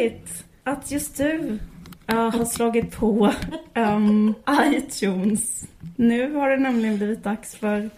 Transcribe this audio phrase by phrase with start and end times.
[0.00, 1.58] Trevligt att just du
[2.06, 3.32] ja, har slagit på
[3.74, 5.66] um, iTunes.
[5.96, 7.90] Nu har det nämligen blivit dags för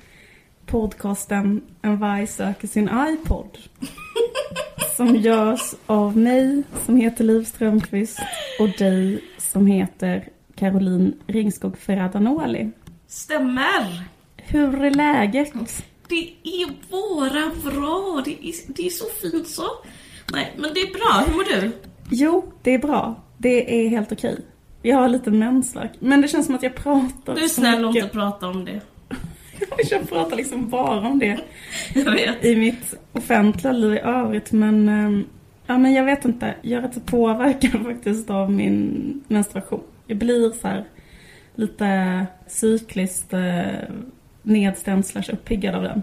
[0.66, 3.58] podcasten En varg söker sin iPod.
[4.96, 8.20] Som görs av mig som heter Liv Strömqvist
[8.60, 12.70] och dig som heter Caroline Ringskog Ferradanoli.
[13.06, 14.04] Stämmer!
[14.36, 15.52] Hur är läget?
[16.08, 18.22] Det är bara bra.
[18.24, 19.64] Det är, det är så fint så.
[20.32, 21.24] Nej, men det är bra.
[21.26, 21.72] Hur mår du?
[22.14, 23.14] Jo, det är bra.
[23.38, 24.38] Det är helt okej.
[24.82, 25.92] Jag har lite mensvärk.
[25.98, 28.04] Men det känns som att jag pratar Du är så snäll och mycket.
[28.04, 28.80] inte prata om det.
[29.90, 31.40] Jag pratar liksom bara om det
[31.94, 32.44] Jag vet.
[32.44, 34.52] i mitt offentliga liv i övrigt.
[34.52, 35.24] Men, ehm,
[35.66, 36.54] ja, men jag vet inte.
[36.62, 39.82] Jag är rätt så påverkad faktiskt av min menstruation.
[40.06, 40.84] Jag blir så här
[41.54, 43.66] lite cykliskt eh,
[44.42, 46.02] nedstämd slash uppiggad av den.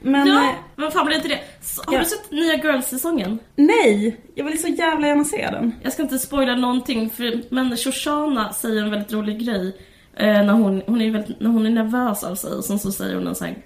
[0.00, 1.40] Men Ja, eh, vad fan blir inte det?
[1.60, 1.98] Så, har Ja.
[2.00, 3.38] du sett nya Girls-säsongen?
[3.56, 5.72] nej, jag vill så jävla gärna se den.
[5.82, 9.76] Jag ska inte spoila någonting, för, men Shoshana säger en väldigt rolig grej.
[10.16, 13.14] Eh, när, hon, hon är väldigt, när hon är nervös alltså, och sen så säger
[13.14, 13.56] hon en sån här,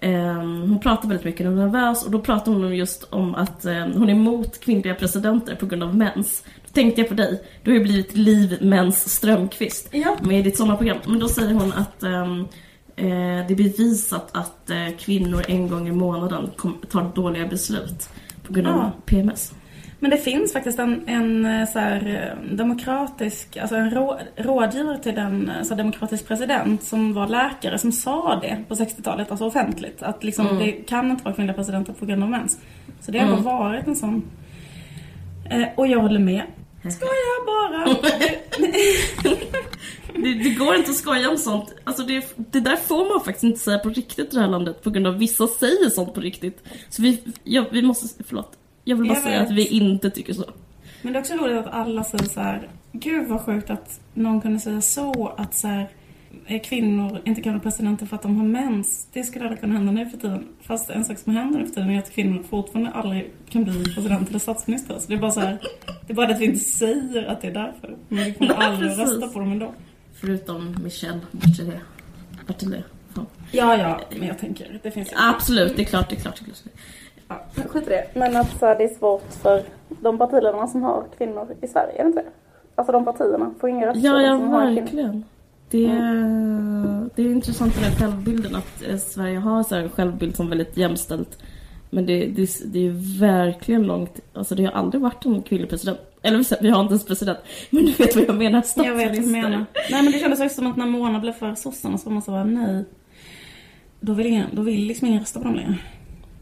[0.00, 3.34] ehm, Hon pratar väldigt mycket när hon är nervös och då pratar hon just om
[3.34, 6.44] att eh, hon är emot kvinnliga presidenter på grund av mens.
[6.66, 10.16] Då tänkte jag på dig, du har ju blivit Liv Mens Strömqvist Ja.
[10.22, 10.98] med ditt sommarprogram.
[11.06, 12.46] Men då säger hon att ehm, eh,
[13.06, 16.50] det är bevisat att eh, kvinnor en gång i månaden
[16.90, 18.08] tar dåliga beslut
[18.46, 18.92] på grund av Ja.
[19.06, 19.52] PMS.
[20.00, 24.98] Men det finns faktiskt en, en eh, så här, eh, demokratisk, alltså en rå, rådgivare
[24.98, 29.30] till en eh, så här, demokratisk president som var läkare som sa det på 60-talet,
[29.30, 30.02] alltså offentligt.
[30.02, 30.58] Att liksom, Mm.
[30.58, 32.58] det kan inte vara kvinnliga presidenter på grund av mens.
[33.00, 33.42] Så det har Mm.
[33.44, 34.22] varit en sån.
[35.50, 36.42] Eh, och jag håller med.
[36.82, 37.96] Skojar bara.
[40.22, 41.74] Det, det går inte att skoja om sånt.
[41.84, 44.82] Alltså det, det där får man faktiskt inte säga på riktigt i det här landet
[44.82, 46.62] på grund av vissa säger sånt på riktigt.
[46.88, 48.52] Så vi, ja, vi måste, förlåt.
[48.84, 49.48] Jag vill bara Jag säga vet.
[49.50, 50.44] att vi inte tycker så.
[51.02, 52.68] Men det är också roligt att alla säger så här.
[52.92, 55.88] Gud vad sjukt att någon kunde säga så att så här,
[56.46, 59.08] eh, kvinnor inte kan bli presidenter för att de har mens.
[59.12, 60.48] Det skulle aldrig kunna hända nu för tiden.
[60.62, 63.84] Fast en sak som händer nu för tiden är att kvinnor fortfarande aldrig kan bli
[63.94, 64.98] president eller statsminister.
[64.98, 65.58] Så det är bara så här.
[66.06, 67.96] Det är bara det att vi inte säger att det är därför.
[68.08, 69.14] Men vi kommer Nej, aldrig att precis.
[69.14, 69.74] rösta på dem ändå.
[70.20, 71.20] Förutom Michelle.
[72.46, 72.84] Bachelet.
[73.14, 73.26] Fan.
[73.52, 76.42] Ja, ja, men jag tänker, det finns Absolut, det är klart, det är klart.
[76.44, 76.74] Det är klart.
[77.28, 78.06] Ja, skit i det.
[78.14, 81.92] Men att så här, det är svårt för de partiledarna som har kvinnor i Sverige,
[81.98, 82.30] är det inte det?
[82.74, 85.24] Alltså de partierna får inga röster Ja, ja, verkligen.
[85.70, 89.90] Det är, det är intressant med den självbilden att eh, Sverige har så här en
[89.90, 91.38] självbild som väldigt jämställt.
[91.90, 95.98] Men det, det, det är verkligen långt, alltså det har aldrig varit en kvinnlig president.
[96.28, 97.38] Eller vi har inte ens president,
[97.70, 99.42] men du vet vad jag menar, Jag vet vad du statsminister.
[99.50, 99.66] menar.
[99.90, 102.22] Nej men det kändes också som att när Mona blev för sossarna så var man
[102.22, 102.84] så bara nej.
[104.00, 105.78] Då vill, ingen, då vill liksom ingen rösta på dem längre.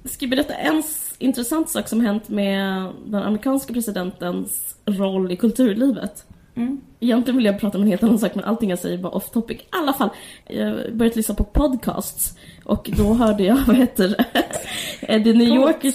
[0.05, 0.83] Ska jag berätta en
[1.19, 6.25] intressant sak som hänt med den amerikanska presidentens roll i kulturlivet?
[6.57, 6.81] Mm.
[7.01, 9.31] Egentligen vill jag prata om en helt annan sak men allting jag säger bara off
[9.31, 9.61] topic.
[9.61, 10.09] I alla fall,
[10.49, 15.49] jag har börjat lyssna på podcasts och då hörde jag, vad heter det, The New
[15.49, 15.95] Yorkers,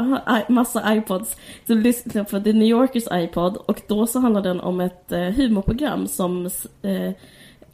[0.00, 1.36] aha, massa iPods.
[1.66, 5.20] Så lyssnade på The New Yorkers iPod och då så handlar den om ett eh,
[5.20, 6.46] humorprogram som
[6.82, 7.12] eh,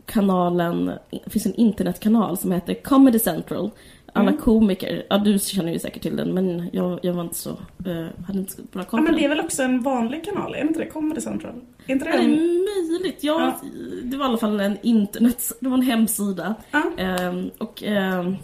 [0.07, 0.93] kanalen,
[1.25, 3.71] det finns en internetkanal som heter Comedy Central.
[4.13, 7.51] Alla komiker, ja du känner ju säkert till den men jag, jag var inte så,
[7.87, 10.55] eh, hade inte så bra koll Ja men det är väl också en vanlig kanal,
[10.55, 10.87] är inte det?
[10.87, 11.55] Comedy Central?
[11.87, 13.25] Är inte det Ja, det är möjligt.
[13.25, 13.61] Jag, Ja.
[14.03, 16.55] Det var i alla fall en internet, det var en hemsida.
[16.71, 16.83] Ja.
[16.99, 18.37] Ehm, och ehm,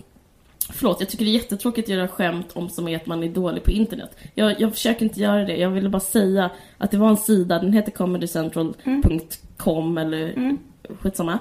[0.73, 3.29] Förlåt, jag tycker det är jättetråkigt att göra skämt om som är att man är
[3.29, 4.17] dålig på internet.
[4.35, 7.59] Jag, jag försöker inte göra det, jag ville bara säga att det var en sida,
[7.59, 10.59] den heter comedycentral.com eller Mm.
[11.01, 11.39] skitsamma.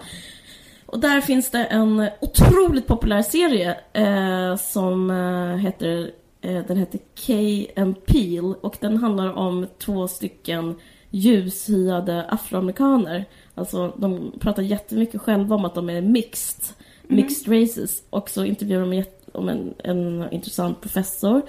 [0.85, 6.11] Och där finns det en otroligt populär serie eh, som eh, heter
[6.41, 10.75] eh, den heter Key and Peel och den handlar om två stycken
[11.09, 13.25] ljushyade afroamerikaner.
[13.55, 16.63] Alltså de pratar jättemycket själva om att de är mixed,
[17.07, 21.41] mixed races och så intervjuar de jätte- om en, en intressant professor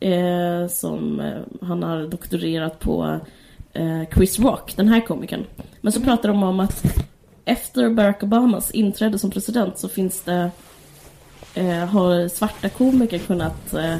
[0.00, 3.18] eh, som eh, han har doktorerat på
[3.72, 5.44] eh, Chris Rock, den här komikern.
[5.80, 6.84] Men så pratar de om att
[7.44, 10.50] efter Barack Obamas inträde som president så finns det
[11.54, 13.96] eh, har svarta komiker kunnat eh,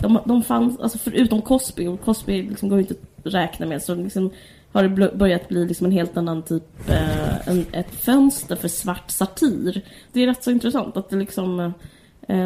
[0.00, 3.82] de, de fanns, alltså förutom Cosby, och Cosby liksom går inte att räkna med.
[3.82, 4.30] Så liksom
[4.72, 9.10] har det börjat bli liksom en helt annan typ, eh, en, ett fönster för svart
[9.10, 9.82] satir.
[10.12, 11.70] Det är rätt så intressant att det liksom, eh,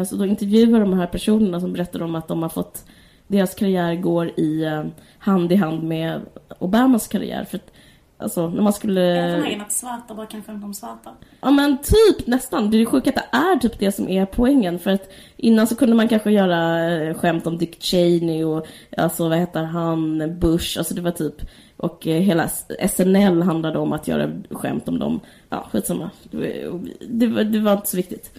[0.05, 2.85] så då intervjuar de här personerna som berättar om att de har fått,
[3.27, 4.85] deras karriär går i eh,
[5.17, 6.21] hand i hand med
[6.59, 7.45] Obamas karriär.
[7.45, 7.71] För att,
[8.17, 9.01] alltså när man skulle...
[9.01, 11.09] Är förmögen att svarta bara kan skämta om svarta.
[11.41, 12.71] Ja men typ nästan.
[12.71, 14.79] Det är sjukt att det är typ det som är poängen.
[14.79, 19.29] För att innan så kunde man kanske göra eh, skämt om Dick Cheney och alltså
[19.29, 20.77] vad heter han, Bush.
[20.77, 21.35] Alltså det var typ
[21.77, 22.47] och eh, hela
[22.89, 25.19] SNL handlade om att göra skämt om dem.
[25.49, 26.09] Ja, skitsamma.
[26.31, 26.69] Det
[27.09, 28.31] det var, det var inte så viktigt.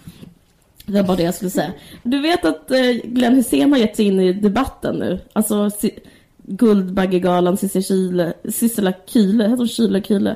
[0.86, 1.72] Det var bara det jag skulle säga.
[2.02, 5.20] Du vet att eh, Glenn Hysén har gett sig in i debatten nu.
[5.32, 5.98] Alltså si-
[6.46, 10.34] Guldbaggegalan, Sissela Kyle, heter hon Kyle Kyle?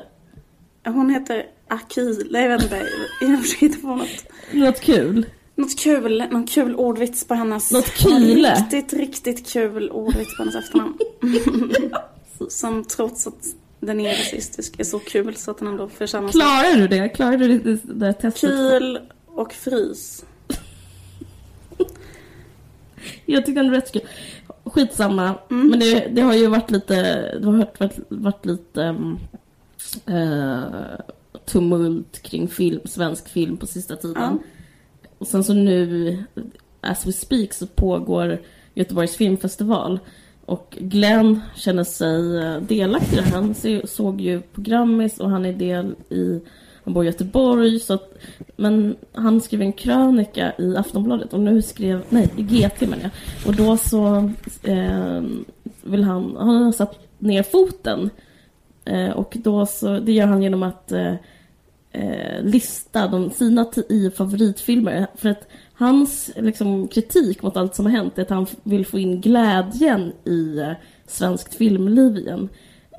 [0.85, 2.81] Hon heter Akile, jag vet inte.
[3.21, 4.07] Jag försöker hitta på något.
[4.53, 5.25] Något kul.
[5.55, 7.71] Något kul, någon kul ordvits på hennes...
[7.71, 8.55] Något kyle.
[8.55, 10.97] Riktigt, riktigt kul ordvits på hennes efternamn.
[12.49, 13.45] Som trots att
[13.79, 16.29] den är rasistisk är så kul så att den ändå förtjänar.
[16.29, 17.09] Klarar du det?
[17.09, 18.39] Klarar du det, det testet?
[18.39, 20.25] Kyl och frys.
[23.25, 24.01] Jag tyckte den var rätt kul.
[24.63, 25.35] Skitsamma.
[25.47, 26.95] Men det, det har ju varit lite,
[27.39, 29.19] det har varit, varit, varit lite um,
[30.05, 30.99] eh,
[31.45, 34.39] tumult kring film, svensk film på sista tiden.
[35.17, 36.17] Och sen så nu,
[36.81, 38.41] as we speak, så pågår
[38.73, 39.99] Göteborgs filmfestival.
[40.45, 43.29] Och Glenn känner sig eh, delaktig i det.
[43.29, 46.41] Han såg ju på Grammis och han är del i,
[46.89, 47.79] han bor i Göteborg.
[47.79, 48.17] Så att,
[48.55, 53.11] men han skrev en krönika i Aftonbladet och nu skrev, nej i GT menar jag.
[53.47, 54.31] Och då så
[54.63, 55.21] eh,
[55.81, 58.09] vill han, han har satt ner foten.
[58.85, 61.13] Eh, och då så, det gör han genom att eh,
[61.91, 65.07] eh lista de, sina tio favoritfilmer.
[65.15, 68.99] För att hans liksom, kritik mot allt som har hänt är att han vill få
[68.99, 70.71] in glädjen i eh,
[71.07, 72.49] svenskt filmliv igen.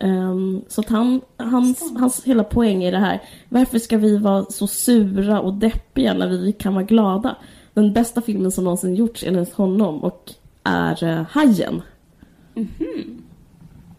[0.00, 3.22] Ehm, så att han, hans, hans hela poäng är det här.
[3.48, 7.36] Varför ska vi vara så sura och deppiga när vi kan vara glada?
[7.74, 10.32] Den bästa filmen som någonsin gjorts enligt honom och
[10.64, 11.82] är uh, Hajen.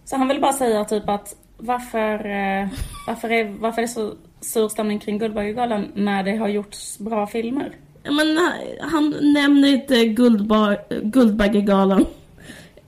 [0.06, 2.68] Så han vill bara säga typ att varför, eh,
[3.08, 7.28] varför, är, varför är det så sur stämning kring Guldbaggegalan när det har gjorts bra
[7.28, 7.72] filmer?
[8.04, 8.52] Men han,
[8.92, 12.06] han nämner inte Guldba, Guldbaggegalan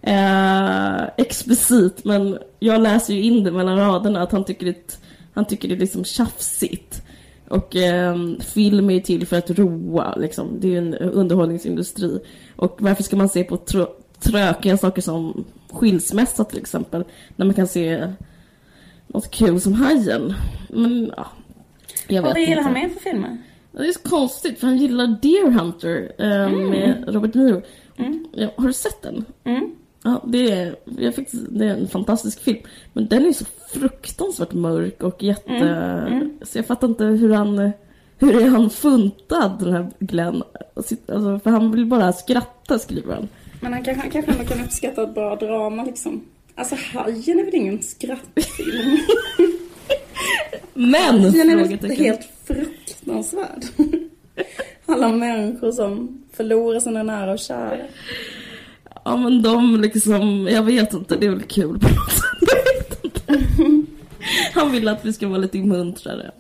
[0.03, 5.00] eh, explicit, men jag läser ju in det mellan raderna att han tycker det,
[5.33, 7.01] han tycker det är liksom tjafsigt.
[7.50, 10.59] Och eh, film är ju till för att roa, liksom.
[10.59, 12.19] Det är ju en underhållningsindustri.
[12.55, 13.85] Och varför ska man se på trö,
[14.19, 17.03] trökiga saker som skilsmässa till exempel,
[17.35, 18.13] när man kan se
[19.07, 20.33] något kul som Hajen?
[20.69, 21.27] Men ja,
[22.07, 22.63] jag vet vad gillar inte.
[22.63, 23.38] han mer för filmer?
[23.71, 27.61] Det är så konstigt för han gillar Deer Hunter eh, med Robert Niro.
[28.31, 29.25] Ja, har du sett den?
[29.44, 29.75] Mm.
[30.03, 32.59] Ja, det är, jag fick, det är en fantastisk film.
[32.94, 36.29] Men den är så fruktansvärt mörk och jätte...
[36.41, 37.71] Så jag fattar inte hur han...
[38.17, 40.44] Hur är han funtad, den här Glenn?
[40.75, 40.95] Alltså,
[41.44, 43.27] för han vill bara skratta, skriver han.
[43.61, 46.23] Men han kanske, han kanske ändå kan uppskatta ett bra drama liksom.
[46.56, 48.97] Alltså Hajen är väl ingen skrattfilm?
[50.73, 51.19] Men!
[51.19, 53.65] Hajen är väl helt fruktansvärd.
[54.85, 57.77] Alla människor som förlorar sina nära och kära.
[59.03, 62.23] Ja men de liksom, jag vet inte, det är väl kul på något sätt.
[64.54, 66.31] Han vill att vi ska vara lite muntrare.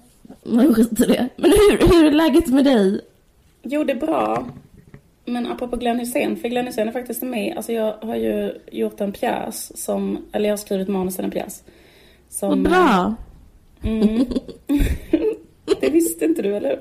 [0.43, 1.29] Men skit i det.
[1.35, 3.01] Men hur, hur är läget med dig?
[3.63, 4.47] Jo, det är bra.
[5.25, 7.53] Men apropå Glenn Hysén, för Glenn Hysén är faktiskt med.
[7.57, 11.31] Alltså jag har ju gjort en pjäs som, eller jag har skrivit manus till en
[11.31, 11.63] pjäs.
[12.29, 13.15] Som, Vad bra.
[13.83, 14.25] Mm.
[15.79, 16.79] Det visste inte du, eller?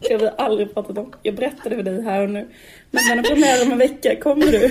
[0.00, 1.12] Det har vi aldrig pratat om.
[1.22, 2.48] Jag berättade för dig här och nu.
[2.90, 4.16] Men den är premiär om en vecka.
[4.16, 4.70] Kommer du?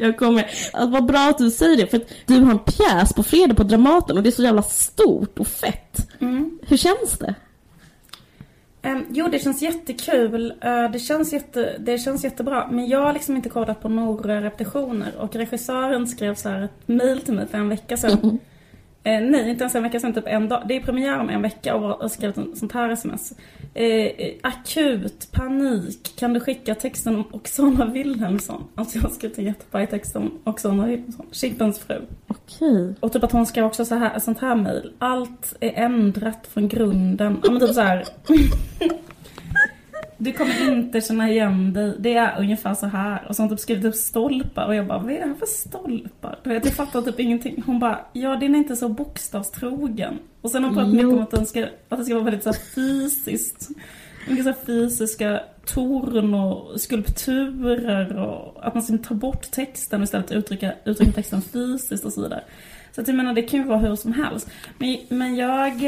[0.06, 3.12] Jag kommer, alltså, vad bra att du säger det, för att du har en pjäs
[3.12, 6.08] på fredag på Dramaten och det är så jävla stort och fett.
[6.68, 7.34] Hur känns det?
[8.82, 10.52] Um, jo, det känns jättekul.
[10.64, 12.68] Uh, det, känns jätte, det känns jättebra.
[12.70, 15.12] Men jag har liksom inte kollat på några repetitioner.
[15.18, 18.38] Och regissören skrev så här ett mail till mig för en vecka sedan.
[19.08, 20.62] Eh, nej, inte ens en vecka sedan, typ en dag.
[20.68, 23.32] Det är premiär om en vecka och har skrivit en sånt här sms.
[23.74, 28.64] Eh, eh, akut, panik, kan du skicka texten om Oksana Wilhelmsson?
[28.74, 32.02] Alltså jag har skrivit en jättebra text om Oksana Wilhelmsson, Chippens fru.
[32.26, 32.94] Okej.
[33.00, 34.92] Och typ att hon skrev också så här, sånt här mejl.
[34.98, 37.40] Allt är ändrat från grunden.
[37.44, 38.04] Ja men typ så här.
[40.20, 41.94] Du kommer inte känna igen dig.
[41.98, 43.26] Det är ungefär så här.
[43.28, 45.34] Och så har hon typ skrivit upp stolpar och jag bara, vad är det här
[45.34, 46.38] för stolpar?
[46.42, 47.62] Du vet, jag fattar typ ingenting.
[47.66, 50.18] Hon bara, ja den är inte så bokstavstrogen.
[50.40, 52.42] Och sen har hon pratat mycket om att, den ska, att det ska vara väldigt
[52.42, 53.68] så här fysiskt.
[54.28, 60.04] Mycket så här fysiska torn och skulpturer och att man ska ta bort texten och
[60.04, 62.44] istället uttrycka, uttrycka texten fysiskt och så vidare.
[62.92, 64.50] Så att jag menar, det kan ju vara hur som helst.
[64.78, 65.82] Men, men jag...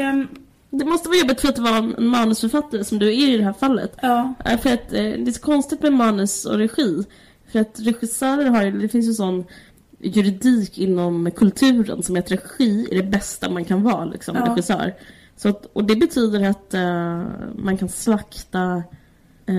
[0.73, 3.53] Det måste vara jobbigt för att vara en manusförfattare som du är i det här
[3.53, 3.95] fallet.
[4.01, 7.03] Ja, Ja, För att eh, det är så konstigt med manus och regi.
[7.51, 9.43] För att regissörer har ju, det finns ju sån
[9.99, 14.45] juridik inom kulturen som är att regi är det bästa man kan vara liksom, Ja.
[14.51, 14.93] regissör.
[15.37, 17.23] Så att, och det betyder att eh,
[17.55, 18.83] man kan slakta
[19.45, 19.55] eh,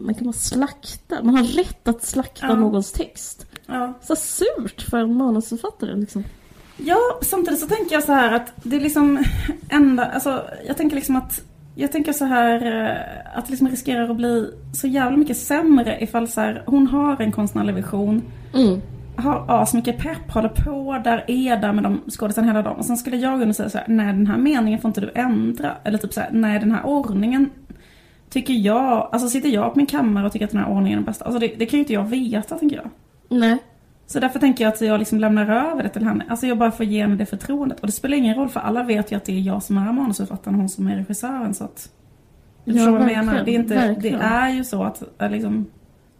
[0.00, 2.54] man kan bara slakta, man har rätt att slakta Ja.
[2.56, 3.46] någons text.
[3.66, 3.94] ja.
[4.02, 6.24] Så surt för en manusförfattare liksom.
[6.76, 9.24] Ja, samtidigt så tänker jag så här att det är liksom
[9.68, 11.40] enda, alltså jag tänker liksom att
[11.74, 15.98] jag tänker så här eh, att det liksom riskerar att bli så jävla mycket sämre
[16.00, 18.22] ifall så här, hon har en konstnärlig vision,
[18.54, 18.80] Mm.
[19.16, 22.76] har asmycket pepp, håller på där, är där med de skådespelarna hela dagen.
[22.78, 25.10] Och sen skulle jag kunna säga så här, nej den här meningen får inte du
[25.14, 25.72] ändra.
[25.84, 27.50] Eller typ så här, nej den här ordningen
[28.30, 31.02] tycker jag, alltså sitter jag på min kammare och tycker att den här ordningen är
[31.02, 31.22] bäst.
[31.22, 32.90] Alltså det, det kan ju inte jag veta tänker jag.
[33.38, 33.58] Nej.
[34.06, 36.24] Så därför tänker jag att jag liksom lämnar över det till henne.
[36.28, 37.80] Alltså jag bara får ge henne det förtroendet.
[37.80, 39.92] Och det spelar ingen roll för alla vet ju att det är jag som är
[39.92, 41.54] manusförfattaren och hon som är regissören.
[41.54, 41.90] Så att...
[42.64, 43.44] Du Ja, förstår vad jag menar?
[43.44, 45.66] Det är, inte, det är ju så att äh, liksom...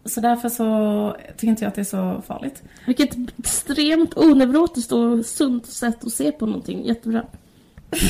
[0.05, 2.63] Så därför så tycker inte jag att det är så farligt.
[2.85, 6.85] Vilket extremt onevrotiskt och sunt sätt att se på någonting.
[6.85, 7.23] Jättebra.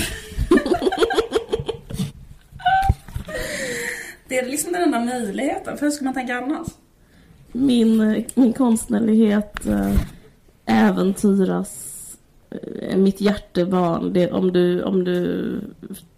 [4.28, 5.78] Det är liksom den enda möjligheten.
[5.78, 6.68] För hur ska man tänka annars?
[7.52, 9.92] Min, min konstnärlighet eh,
[10.66, 11.94] äventyras.
[12.82, 14.14] Eh, mitt hjärtebarn.
[14.14, 15.62] Det, om du, om du,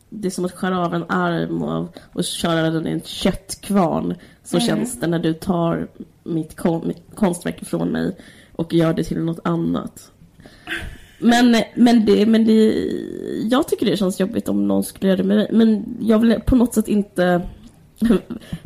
[0.09, 4.15] det är som att skära av en arm och, och köra den i en köttkvarn.
[4.43, 4.67] Så Mm.
[4.67, 5.87] känns det när du tar
[6.23, 8.17] mitt, kon, mitt konstverk ifrån mig
[8.55, 10.11] och gör det till något annat.
[11.19, 12.87] Men, men, det, men det,
[13.43, 15.47] jag tycker det känns jobbigt om någon skulle göra det med mig.
[15.51, 17.41] Men jag vill på något sätt inte...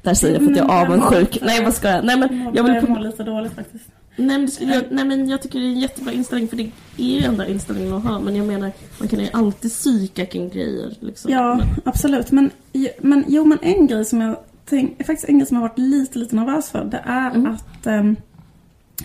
[0.01, 1.37] Där säger jag för att jag är avundsjuk.
[1.41, 2.05] Nej, vad ska jag?
[2.05, 3.85] Nej, men jag vill Jag mår lite dåligt faktiskt.
[4.15, 6.71] Nej men, det jag, nej men jag tycker det är en jättebra inställning för det
[6.97, 8.19] är ju den där inställningen att ha.
[8.19, 10.93] Men jag menar, man kan ju alltid psyka kring grejer.
[10.99, 11.31] Liksom.
[11.31, 12.31] Ja, Men, absolut.
[12.31, 12.49] Men,
[12.99, 15.79] men jo, men en grej som jag tänk, faktiskt en grej som jag har varit
[15.79, 16.85] lite, lite nervös för.
[16.85, 17.51] Det är Mm.
[17.51, 18.15] att um,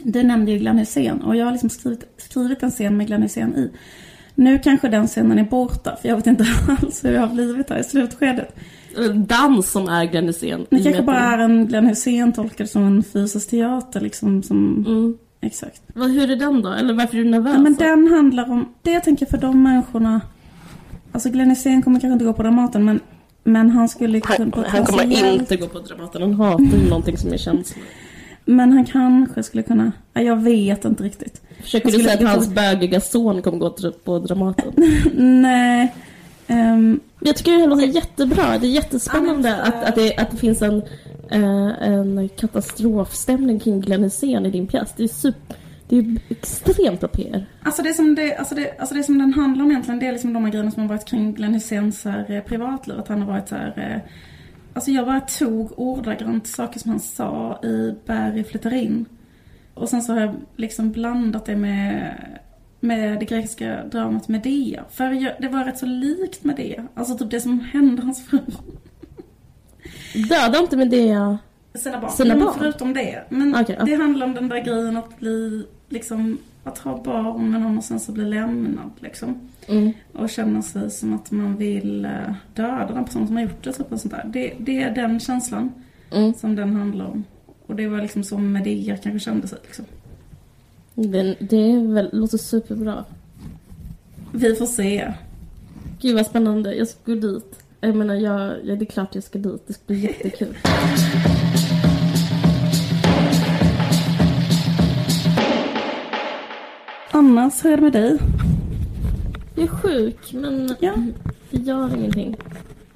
[0.02, 3.23] du nämnde ju Glenn Hysén och jag har liksom skrivit, skrivit en scen med Glenn
[3.23, 3.70] Hysén i.
[4.35, 6.47] Nu kanske den scenen är borta för jag vet inte
[6.82, 8.56] alls hur jag har blivit här i slutskedet.
[9.14, 10.67] Dans som är Glenn Hysén.
[10.71, 15.17] Det kanske bara är en Glenn Hysén tolkad som en fysisk teater liksom som, Mm.
[15.40, 15.83] exakt.
[15.95, 16.69] Vad, hur är den då?
[16.73, 17.52] Eller varför är du nervös?
[17.55, 20.21] Ja, men den handlar om, det jag tänker för de människorna,
[21.12, 23.00] alltså Glenn Hysén kommer kanske inte gå på Dramaten men,
[23.45, 26.23] men han skulle han, kunna ett han kommer kommersiellt- inte gå på Dramaten.
[26.23, 27.85] Han hatar ju någonting som är känslor.
[28.45, 31.43] Men han kanske skulle kunna, ja, jag vet inte riktigt.
[31.62, 33.71] Försöker du säga att hans bögiga son kommer gå
[34.05, 34.73] på Dramaten?
[35.43, 35.95] Nej.
[36.49, 38.59] Ehm, Jag tycker det låter jättebra.
[38.59, 40.83] Det är jättespännande men, att, att, det, att det finns en,
[41.31, 44.95] eh, en katastrofstämning kring Glenn Hysén i din pjäs.
[44.97, 45.57] Det är, super,
[45.88, 47.47] det är extremt bra PR.
[47.62, 50.12] alltså, det som det, alltså, det, alltså det som den handlar om egentligen, det är
[50.12, 52.99] liksom de här grejerna som har varit kring Glenn Hyséns här, eh, privatliv.
[52.99, 54.12] Att han har varit så här, eh,
[54.75, 59.07] alltså jag bara tog ordagrant saker som han sa i Barry flyttar in.
[59.75, 62.14] Och sen så har jag liksom blandat det med,
[62.80, 64.85] med det grekiska dramat Medea.
[64.90, 66.87] För jag, det var rätt så likt Medea.
[66.94, 68.38] Alltså typ det som hände hans fru.
[70.28, 71.37] Döda inte med det.
[71.75, 72.11] Sina barn.
[72.11, 72.54] Sina Men barn?
[72.58, 73.25] Förutom det.
[73.28, 73.85] Men Okej, ja.
[73.85, 77.85] det handlar om den där grejen att bli, liksom, att ha barn med någon och
[77.85, 79.49] sen så bli lämnad liksom.
[79.68, 79.92] Mm.
[80.12, 82.11] Och känna sig som att man vill eh,
[82.54, 83.73] döda den personen som har gjort det.
[83.73, 84.25] Typ och sånt där.
[84.26, 85.73] Det, det är den känslan
[86.12, 86.35] Mm.
[86.35, 87.25] som den handlar om.
[87.66, 89.85] Och det var liksom som Medea kanske kände sig liksom.
[91.02, 93.05] Den, det är väl, låter superbra.
[94.33, 95.12] Vi får se.
[96.00, 96.75] Gud vad spännande.
[96.75, 97.55] Jag ska gå dit.
[97.81, 99.62] Jag menar, jag, ja, det är klart jag ska dit.
[99.67, 100.57] Det ska bli jättekul.
[107.11, 108.19] Annars, hur är det med dig?
[109.55, 110.95] Jag är sjuk, men Ja.
[111.50, 112.37] det gör ingenting.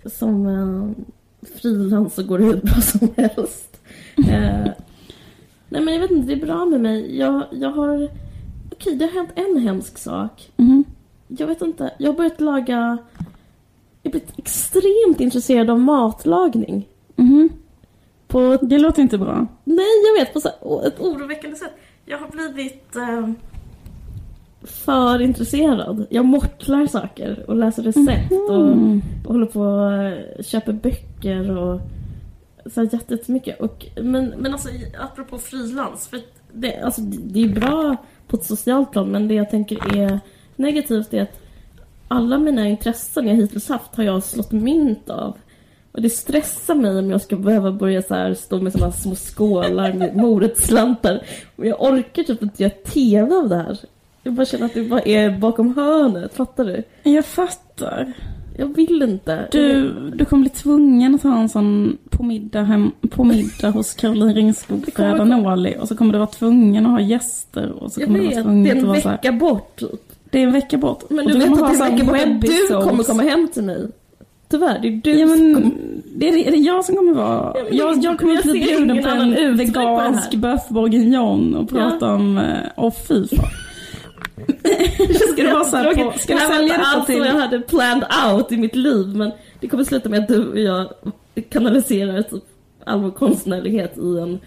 [0.04, 0.90] Som uh,
[1.62, 3.68] frilans så går det hur bra som helst.
[4.28, 4.66] Eh,
[5.72, 7.18] nej men jag vet inte, det är bra med mig.
[7.18, 8.08] Jag, jag har...
[8.72, 10.50] Okej, det har hänt en hemsk sak.
[10.56, 10.84] Mhm.
[11.28, 12.98] Jag vet inte, jag har börjat laga...
[14.02, 16.88] Jag har blivit extremt intresserad av matlagning.
[17.16, 17.48] Mhm.
[18.28, 19.46] På Det låter inte bra.
[19.64, 20.32] Nej, jag vet.
[20.34, 21.72] På så ett oroväckande sätt.
[22.04, 23.30] Jag har blivit eh,
[24.62, 26.06] för intresserad.
[26.10, 29.02] Jag mortlar saker och läser recept och, Mm.
[29.26, 29.60] och håller på
[30.38, 31.80] och köper böcker och
[32.74, 33.60] så jättemycket.
[33.60, 34.68] Och, men, men alltså
[35.00, 36.08] apropå frilans.
[36.08, 36.20] För
[36.52, 40.20] det, alltså, det det är bra på ett socialt plan men det jag tänker är
[40.56, 41.40] negativt är att
[42.08, 45.36] alla mina intressen jag hittills haft har jag slått mynt av.
[45.92, 49.14] Och det stressar mig om jag ska behöva börja så här stå med såna små
[49.14, 51.22] skålar med morotsslantar.
[51.56, 53.78] Och jag orkar typ inte göra TV av det här.
[54.22, 56.82] Jag bara känner att du bara är bakom hörnet, fattar du?
[57.02, 58.12] Jag fattar.
[58.56, 59.48] Jag vill inte.
[59.52, 63.94] Du, du kommer bli tvungen att ha en sån på middag, hem, på middag hos
[63.94, 68.00] Caroline Ringskog fredag Nåli och så kommer du vara tvungen att ha gäster och så
[68.00, 69.90] jag kommer du vet, vara det är tvungen en så här, vecka bort typ.
[70.30, 71.10] Det är en vecka bort.
[71.10, 73.48] Men Och du vet att det är en vecka bort att du kommer komma hem
[73.52, 73.88] till mig.
[74.48, 75.70] Tyvärr, det är du Ja, som men kommer...
[76.16, 77.52] det är, det är jag som kommer vara...
[77.56, 82.12] Ja, men jag, jag kommer jag bli bjuden på en vegansk boeuf bourguignon och prata
[82.14, 82.38] om...
[82.38, 82.44] eh,
[82.76, 83.44] Åh fy fan.
[85.32, 87.18] Ska det vara så här på, Ska du det sälja alls till...
[87.18, 90.48] vad jag hade planned out i mitt liv men det kommer sluta med att du
[90.48, 90.88] och jag
[91.50, 92.44] kanaliserar typ
[92.84, 94.38] all vår konstnärlighet i en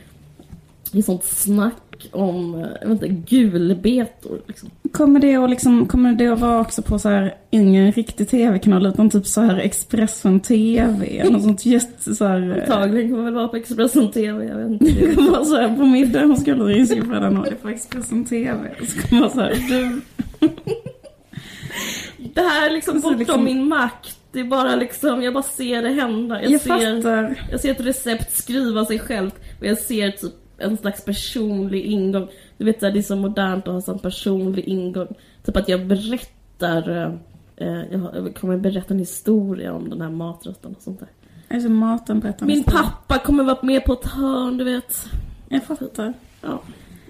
[0.91, 4.69] i sånt snack om, jag vet inte, gulbetor liksom.
[4.91, 8.85] Kommer det att liksom, kommer det att vara också på så här, ingen riktig tv-kanal
[8.85, 11.23] utan typ så här Expressen TV?
[11.29, 12.57] Något sånt jätte så här...
[12.57, 14.85] eh, Antagligen kommer väl vara på Expressen TV, jag vet inte.
[15.07, 18.69] Det kommer vara så här på middag hos fredag Nåli på Expressen TV.
[18.87, 20.01] Så kommer det vara så här, du...
[22.33, 24.17] Det här är liksom bortom liksom- min makt.
[24.31, 26.41] Det är bara liksom, jag bara ser det hända.
[26.43, 27.47] Jag, Jag ser, fattar.
[27.51, 32.27] jag ser ett recept skriva sig självt och jag ser typ en slags personlig ingång.
[32.57, 35.07] Du vet, så här, det är så modernt att ha sån personlig ingång.
[35.45, 36.89] Typ att jag berättar,
[37.57, 41.09] eh, eh, jag kommer berätta en historia om den här maträtten och sånt där.
[41.49, 45.05] Alltså maten berättar Min pappa kommer vara med på ett hörn, du vet.
[45.49, 46.13] Jag fattar.
[46.41, 46.61] Ja.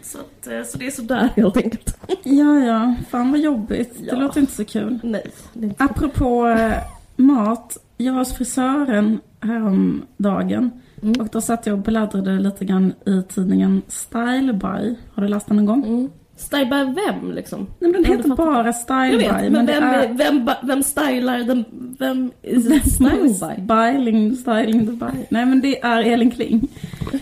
[0.03, 1.97] Så, att, eh, så det är sådär helt enkelt.
[2.23, 2.95] Ja, ja.
[3.09, 3.97] Fan vad jobbigt.
[3.99, 4.15] Det Ja.
[4.19, 4.99] låter inte så kul.
[5.03, 5.23] Nej,
[5.53, 6.77] det Apropå eh,
[7.15, 7.77] mat.
[7.97, 10.71] Jag var hos frisören häromdagen.
[11.01, 11.21] Mm.
[11.21, 14.95] Och då satt jag och bläddrade lite grann i tidningen Style By.
[15.13, 15.83] Har du läst den någon gång?
[15.85, 16.09] Mm.
[16.37, 17.67] Style by vem liksom?
[17.79, 19.49] Nej, men den heter bara Style Jag vet, By.
[19.49, 21.65] men det vem, är- vem, vem stylar den?
[21.99, 23.33] Vem is it style by?
[23.65, 25.25] Styling, styling the by.
[25.29, 26.67] Nej men det är Elin Kling.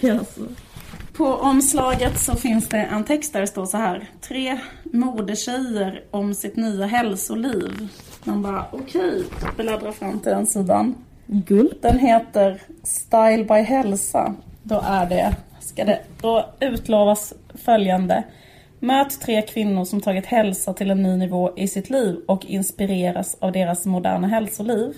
[0.12, 0.42] Alltså.
[1.18, 4.10] På omslaget så finns det en text där det står så här.
[4.22, 7.88] Tre modetjejer om sitt nya hälsoliv.
[8.24, 9.24] Man bara okej,
[9.58, 10.96] bläddrar fram till den sidan.
[11.28, 11.74] Guld.
[11.82, 14.36] Den heter Style by hälsa.
[14.64, 18.24] Då är det, ska det, då utlovas följande.
[18.80, 23.38] Möt tre kvinnor som tagit hälsa till en ny nivå i sitt liv och inspireras
[23.40, 24.94] av deras moderna hälsoliv.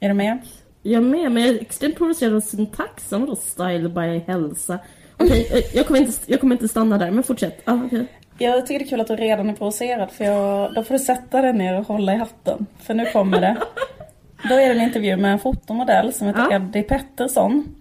[0.00, 0.38] Är du med?
[0.82, 3.20] Jag med, men jag är extremt provocerad av syntaxen.
[3.20, 4.78] Vadå style by hälsa?
[5.16, 7.62] Okej, eh, jag, kommer inte, jag kommer inte stanna där, men fortsätt.
[7.64, 8.06] Ah, okej.
[8.38, 10.98] Jag tycker det är kul att du redan är provocerad för jag, då får du
[10.98, 12.66] sätta dig ner och hålla i hatten.
[12.78, 13.56] För nu kommer det.
[14.48, 16.56] Då är det en intervju med en fotomodell som heter Ja.
[16.56, 17.74] Eddie Pettersson.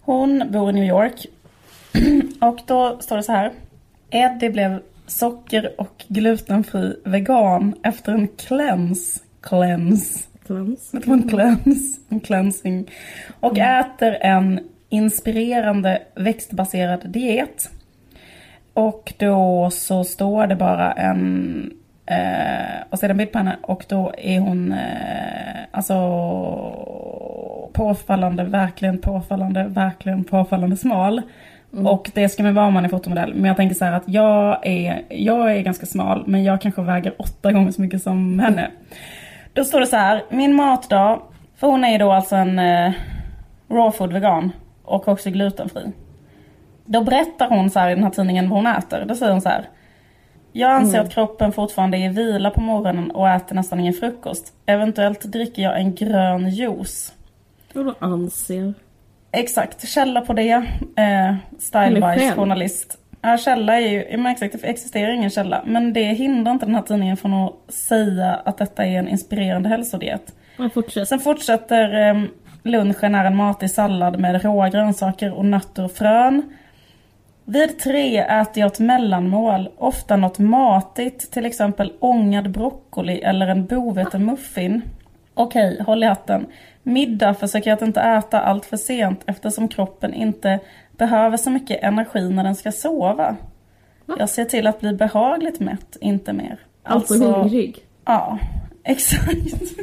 [0.00, 1.26] Hon bor i New York.
[2.40, 3.52] Och då står det så här.
[4.10, 9.20] Eddie blev socker och glutenfri vegan efter en cleanse.
[9.40, 10.24] Cleanse.
[10.92, 12.90] Det var en cleanse, en cleansing.
[13.40, 17.70] Och äter en inspirerande växtbaserad diet.
[18.72, 21.72] Och då så står det bara en,
[22.06, 25.94] eh, och en bild på henne och då är hon eh, alltså
[27.72, 31.22] påfallande, verkligen påfallande, verkligen påfallande smal.
[31.84, 33.34] Och det ska man vara om man är fotomodell.
[33.34, 36.82] Men jag tänker så här att jag är, jag är ganska smal men jag kanske
[36.82, 38.70] väger åtta gånger så mycket som henne.
[39.52, 41.20] Då står det så här, min matdag,
[41.56, 42.92] för hon är ju då alltså en eh,
[43.68, 45.92] raw food vegan och också glutenfri.
[46.84, 49.04] Då berättar hon så här i den här tidningen vad hon äter.
[49.08, 49.68] Då säger hon så här.
[50.56, 54.52] Jag anser att kroppen fortfarande är i vila på morgonen och äter nästan ingen frukost.
[54.66, 57.12] Eventuellt dricker jag en grön juice.
[57.72, 58.74] Vadå anser?
[59.32, 60.50] Exakt, källa på det.
[60.96, 62.36] Eh, Style Eller by själv.
[62.36, 62.98] journalist.
[63.22, 65.62] Ja, källa är ju, men exakt, det existerar ingen källa.
[65.66, 69.68] Men det hindrar inte den här tidningen från att säga att detta är en inspirerande
[69.68, 70.34] hälsodiet.
[70.74, 71.08] Fortsätt.
[71.08, 72.22] Sen fortsätter eh,
[72.62, 76.42] lunchen är en matig sallad med råa grönsaker och nötter och frön.
[77.48, 83.66] Vid tre äter jag ett mellanmål, ofta något matigt, till exempel ångad broccoli eller en
[83.66, 84.82] bovetemuffin.
[85.34, 86.46] Okej, håll i hatten.
[86.82, 90.60] Middag försöker jag att inte äta allt för sent eftersom kroppen inte
[90.96, 93.36] behöver så mycket energi när den ska sova.
[94.18, 96.58] Jag ser till att bli behagligt mätt, inte mer.
[96.82, 97.76] Alltså hungrig.
[98.04, 98.38] Ja,
[98.84, 99.76] exakt.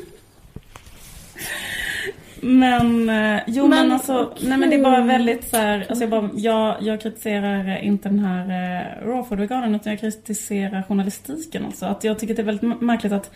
[2.43, 4.49] Men, eh, jo men, Men, alltså, okej.
[4.49, 8.09] nej men det är bara väldigt så här, alltså jag, bara, jag, jag kritiserar inte
[8.09, 11.85] den här eh, raw food veganen utan jag kritiserar journalistiken alltså.
[11.85, 13.31] Att jag tycker att det är väldigt märkligt att,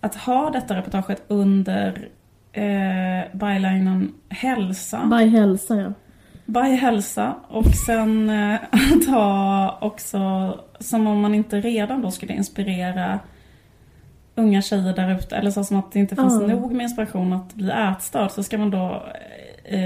[0.00, 2.08] att ha detta reportaget under
[2.52, 5.04] eh, bylinen hälsa.
[5.18, 5.92] By hälsa ja.
[6.46, 8.54] By hälsa och sen eh,
[8.92, 10.18] att ha också,
[10.80, 13.18] som om man inte redan då skulle inspirera
[14.38, 16.46] unga tjejer där ute, eller så som att det inte finns Ja.
[16.46, 19.02] nog med inspiration att bli ätstörd, så ska man då
[19.64, 19.78] eh,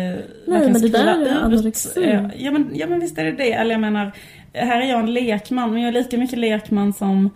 [0.46, 2.04] men det där är anorexi.
[2.04, 4.12] eh, ja, men, ja men visst är det det, eller jag menar
[4.54, 7.30] här är jag en lekman, men jag är lika mycket lekman som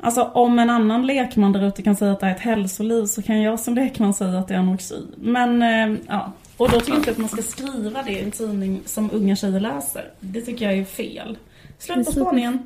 [0.00, 3.22] Alltså om en annan lekman där ute kan säga att det är ett hälsoliv så
[3.22, 4.94] kan jag som lekman säga att det är anorexi.
[5.16, 8.30] Men eh, ja, och då tycker jag inte att man ska skriva det i en
[8.30, 10.04] tidning som unga tjejer läser.
[10.20, 11.38] Det tycker jag är fel.
[11.78, 12.58] Slut på spaningen.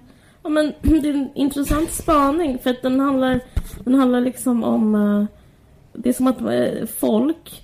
[0.43, 3.41] Ja, men det är en intressant spaning för att den handlar,
[3.85, 4.95] den handlar liksom om...
[4.95, 5.25] eh,
[5.93, 7.63] Det är som att eh, folk...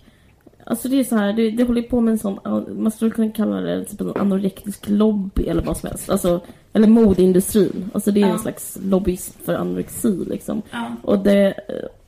[0.68, 2.38] Alltså det är så här, det, det håller på med en sån,
[2.82, 6.10] man skulle kunna kalla det typ en anorektisk lobby eller vad som helst.
[6.10, 6.40] Alltså,
[6.72, 7.90] eller modeindustrin.
[7.94, 8.32] Alltså det är Ja.
[8.32, 10.62] en slags lobbyism för anorexi liksom.
[10.70, 10.92] Ja.
[11.02, 11.54] Och det,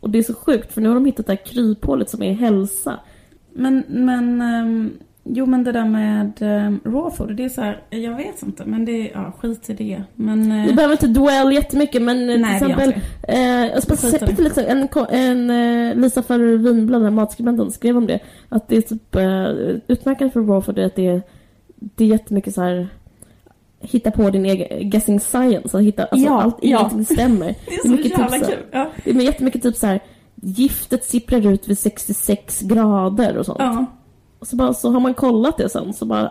[0.01, 2.33] och det är så sjukt för nu har de hittat det här kryphålet som är
[2.33, 3.01] hälsa.
[3.53, 4.91] Men, men, ehm,
[5.29, 8.65] jo men det där med um, raw food, det är så här, jag vet inte,
[8.65, 10.03] men det är, ja skit i det.
[10.15, 12.93] Men, eh, Vi behöver inte dwell jättemycket men Nej, till det exempel
[13.29, 14.37] eh, jag ska det.
[14.37, 18.19] till exempel en, ko- en eh, Lisa Ferrer Winblad, den matskribenten, skrev om det.
[18.49, 19.49] Att det är typ eh,
[19.89, 21.23] utmärkande för raw food är att det är,
[21.77, 22.89] det är jättemycket så här
[23.81, 26.79] hitta på din egen guessing science, att hitta, alltså Ja, allt, ja.
[26.79, 27.47] ingenting stämmer.
[27.67, 28.59] det är så jävla så här- kul.
[28.71, 28.91] Ja.
[29.05, 30.01] Det är jättemycket typ så här
[30.35, 33.59] giftet sipprar ut vid 66 grader och sånt.
[33.61, 33.87] Ja.
[34.43, 36.31] Så, bara, så har man kollat det sen så bara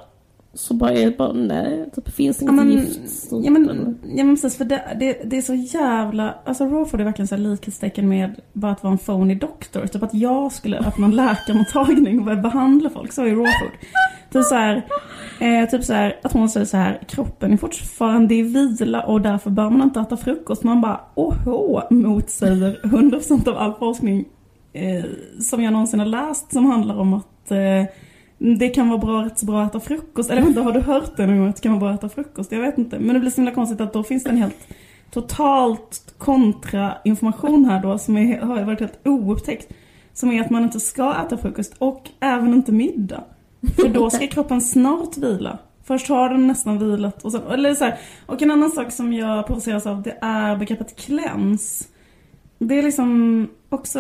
[0.58, 3.28] så bara är det bara, nej, typ, finns det Ja inget men, gift.
[3.32, 7.02] Ja, men, ja men precis för det, det, det är så jävla, alltså raw food
[7.02, 9.88] är verkligen så här likhetstecken med bara att vara en phony doktor.
[9.88, 13.72] Typ att jag skulle öppna en läkarmottagning och börja behandla folk, så är raw food.
[14.32, 14.86] Typ så här,
[15.40, 19.22] eh, typ så här, att hon säger så här, kroppen är fortfarande i vila och
[19.22, 20.64] därför bör man inte äta frukost.
[20.64, 24.26] Man bara, åhå, motsäger 100% av all forskning
[24.74, 25.06] eh,
[25.40, 27.84] som jag någonsin har läst som handlar om att eh,
[28.38, 30.30] det kan vara bra, rätt så bra att äta frukost.
[30.30, 32.52] Eller har du hört det någon gång att det kan vara bra att äta frukost?
[32.52, 33.00] Jag vet inte.
[33.00, 34.68] Men det blir så himla konstigt att då finns det en helt
[35.12, 39.74] totalt kontrainformation här då som är, har varit helt oupptäckt.
[40.14, 43.24] Som är att man inte ska äta frukost och även inte middag.
[43.76, 45.58] För då ska kroppen snart vila.
[45.84, 48.00] Först har den nästan vilat och sen, eller så här.
[48.26, 51.86] Och en annan sak som jag provoceras av det är begreppet cleanse.
[52.60, 54.00] Det är liksom också,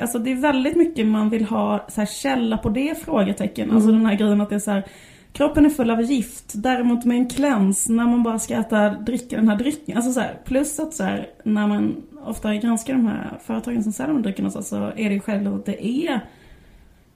[0.00, 3.70] alltså det är väldigt mycket man vill ha så här källa på det frågetecken.
[3.70, 4.84] Alltså den här grejen att det är så här,
[5.32, 6.52] kroppen är full av gift.
[6.54, 9.96] Däremot med en cleanse när man bara ska äta, dricka den här drycken.
[9.96, 13.92] Alltså så här, plus att så här, när man ofta granskar de här företagen som
[13.92, 16.20] säljer de här dryckerna så, så är det ju självklart att det är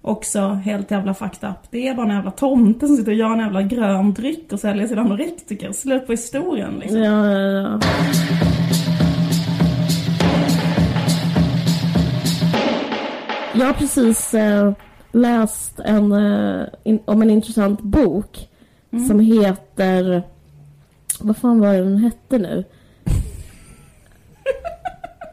[0.03, 1.57] också helt jävla fucked up.
[1.71, 4.61] Det är bara en jävla tomte som sitter och gör en jävla grön dryck och
[4.61, 5.73] säljer till anorektiker.
[5.73, 6.99] Slut på historien liksom.
[6.99, 7.81] Ja, ja, ja.
[13.61, 14.73] Jag har precis eh,
[15.13, 18.49] läst en, eh, in, om en intressant bok
[19.09, 20.23] som heter...
[21.21, 22.65] Vad fan var det den hette nu?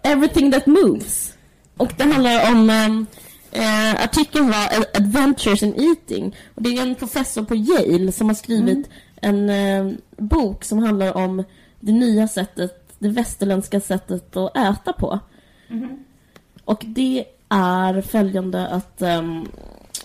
[0.04, 1.34] Everything that moves.
[1.78, 2.70] Och det handlar om...
[2.70, 3.06] ehm,
[3.52, 6.36] Eh, artikeln var Ad- Adventures in Eating.
[6.56, 8.90] Och det är en professor på Yale som har skrivit
[9.22, 11.44] en eh, bok som handlar om
[11.80, 15.20] det nya sättet, det västerländska sättet att äta på.
[16.66, 19.46] Och det är följande att ehm,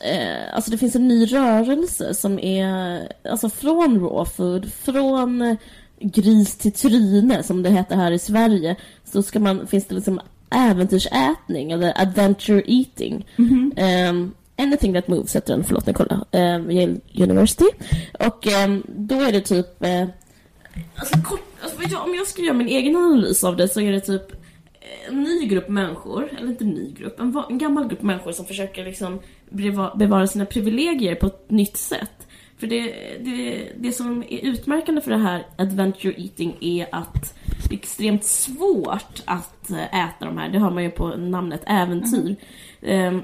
[0.01, 5.57] eh, alltså det finns en ny rörelse som är alltså från raw food, från
[6.01, 8.77] gris till tryne som det heter här i Sverige.
[9.05, 13.27] Så ska man, finns det liksom äventyrsätning eller adventure eating.
[13.77, 16.25] Ehm, anything that moves heter den, förlåt nu kolla.
[16.33, 17.67] Um, Yale University.
[18.19, 20.07] Och ehm, då är det typ eh,
[20.97, 23.93] Alltså, kort, alltså jag, om jag ska göra min egen analys av det så är
[23.93, 24.42] det typ
[25.09, 28.47] en ny grupp människor, eller inte en ny grupp, en, en gammal grupp människor som
[28.47, 32.27] försöker liksom beva- bevara sina privilegier på ett nytt sätt.
[32.59, 32.83] För det,
[33.25, 37.35] det, det som är utmärkande för det här adventure eating är att
[37.69, 41.63] det är extremt svårt att eh, äta de här, det hör man ju på namnet
[41.67, 42.37] äventyr.
[42.83, 43.23] Ehm,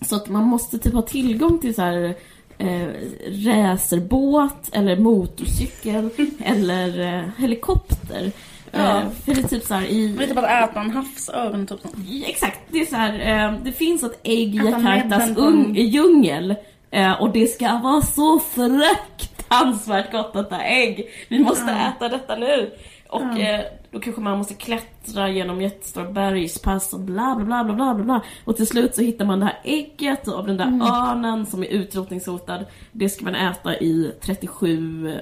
[0.00, 2.14] så att man måste typ ha tillgång till så här
[2.58, 2.88] eh,
[3.28, 6.10] racerbåt eller motorcykel
[6.44, 8.32] eller eh, helikopter.
[8.72, 9.00] Ja.
[9.00, 10.16] Eh, för det är typ så här i...
[10.22, 11.80] Är typ att äta en havsörn typ.
[12.26, 15.30] Exakt, det är så här, eh, det finns ett ägg i Jakartas
[15.74, 16.54] djungel
[16.90, 21.08] eh, och det ska vara så fruktansvärt gott detta ägg.
[21.28, 22.70] Vi måste äta detta nu.
[23.08, 27.94] Och eh, då kanske man måste klättra genom jättestora bergspass och bla bla bla bla
[27.94, 28.20] bla bla.
[28.44, 30.82] Och till slut så hittar man det här ägget av den där Mm.
[30.82, 32.64] örnen som är utrotningshotad.
[32.92, 35.14] Det ska man äta i 37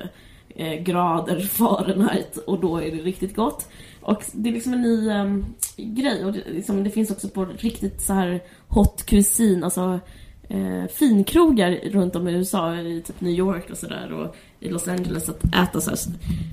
[0.59, 3.69] eh, grader Fahrenheit och då är det riktigt gott.
[4.01, 5.45] Och det är liksom en ny ehm,
[5.77, 10.01] grej och det, liksom, det finns också på riktigt så här hot cuisine, alltså
[10.49, 14.89] eh, finkrogar runt om i USA, i typ New York och sådär och i Los
[14.89, 15.99] Angeles att äta så här.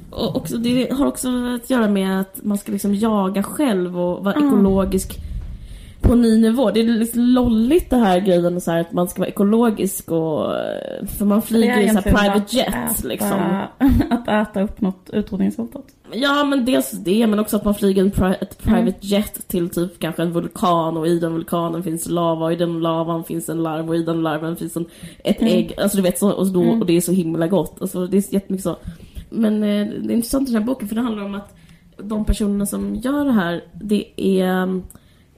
[0.10, 4.24] Och också, det har också att göra med att man ska liksom jaga själv och
[4.24, 5.20] vara ekologisk
[6.06, 6.72] på ny nivå.
[6.72, 10.52] Det är lite lolligt det här grejen så här, att man ska vara ekologisk och...
[11.18, 13.62] För man flyger i så här private jet äta, liksom.
[14.10, 15.86] Att äta upp något utrotningshotat.
[16.14, 18.94] Ja men dels det, men också att man flyger en ett private Mm.
[19.00, 22.80] jet till typ kanske en vulkan och i den vulkanen finns lava och i den
[22.80, 24.86] lavan finns en larv och i den larven finns en,
[25.24, 25.54] ett Mm.
[25.54, 25.74] ägg.
[25.78, 27.82] Alltså du vet, så, och, då, och det är så himla gott.
[27.82, 28.76] Alltså det är jättemycket så.
[29.30, 31.56] Men eh, det är intressant i den här boken för det handlar om att
[31.98, 34.82] de personerna som gör det här, det är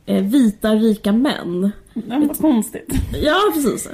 [0.07, 1.71] vita rika män.
[1.93, 2.93] Ja, vad konstigt.
[3.21, 3.89] Ja precis.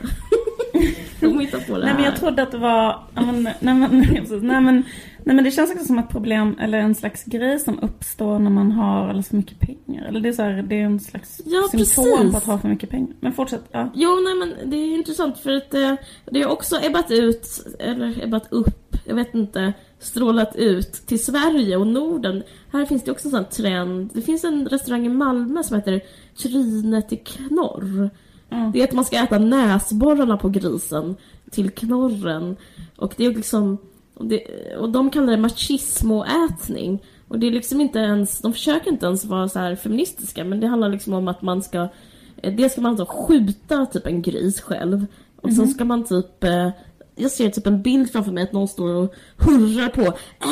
[1.24, 2.18] De hittar på det Nej men jag här.
[2.18, 4.84] trodde att det var, ja, men, nej, men, nej, nej, men,
[5.24, 8.50] nej men det känns också som ett problem eller en slags grej som uppstår när
[8.50, 10.06] man har alldeles för mycket pengar.
[10.08, 12.32] Eller det är så här, det är en slags Ja, symptom precis.
[12.32, 13.16] på att ha för mycket pengar.
[13.20, 13.90] Men fortsätt, ja.
[13.94, 15.94] Jo, nej men det är intressant för att eh,
[16.32, 17.48] det har också ebbat ut,
[17.80, 22.44] eller ebbat upp, jag vet inte, strålat ut till Sverige och Norden.
[22.72, 24.10] Här finns det också en sån här trend.
[24.14, 26.02] Det finns en restaurang i Malmö som heter
[26.42, 28.10] Trynet i knorr.
[28.54, 28.72] Ja.
[28.74, 31.16] Det är att man ska äta näsborrarna på grisen
[31.52, 32.56] till knorren.
[32.96, 33.78] Och det är liksom,
[34.14, 34.42] och, det,
[34.80, 37.04] och de kallar det machismoätning.
[37.28, 40.60] Och det är liksom inte ens, de försöker inte ens vara så här feministiska men
[40.60, 41.88] det handlar liksom om att man ska
[42.36, 45.06] eh, Dels ska man alltså skjuta typ en gris själv
[45.42, 46.70] och sen ska man typ eh,
[47.16, 50.02] jag ser typ en bild framför mig att någon står och hurrar på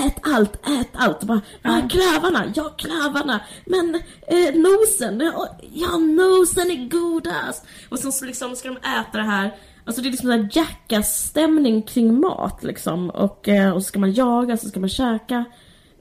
[0.05, 1.21] Ät allt, ät allt!
[1.21, 3.41] Och bara, ah, klövarna, ja klövarna!
[3.65, 3.95] Men
[4.27, 7.65] eh, nosen, ja, ja nosen är godast!
[7.89, 11.81] Och sen så liksom ska de äta det här Alltså det är liksom en jackass-stämning
[11.81, 15.45] kring mat liksom och, eh, och så ska man jaga, så ska man käka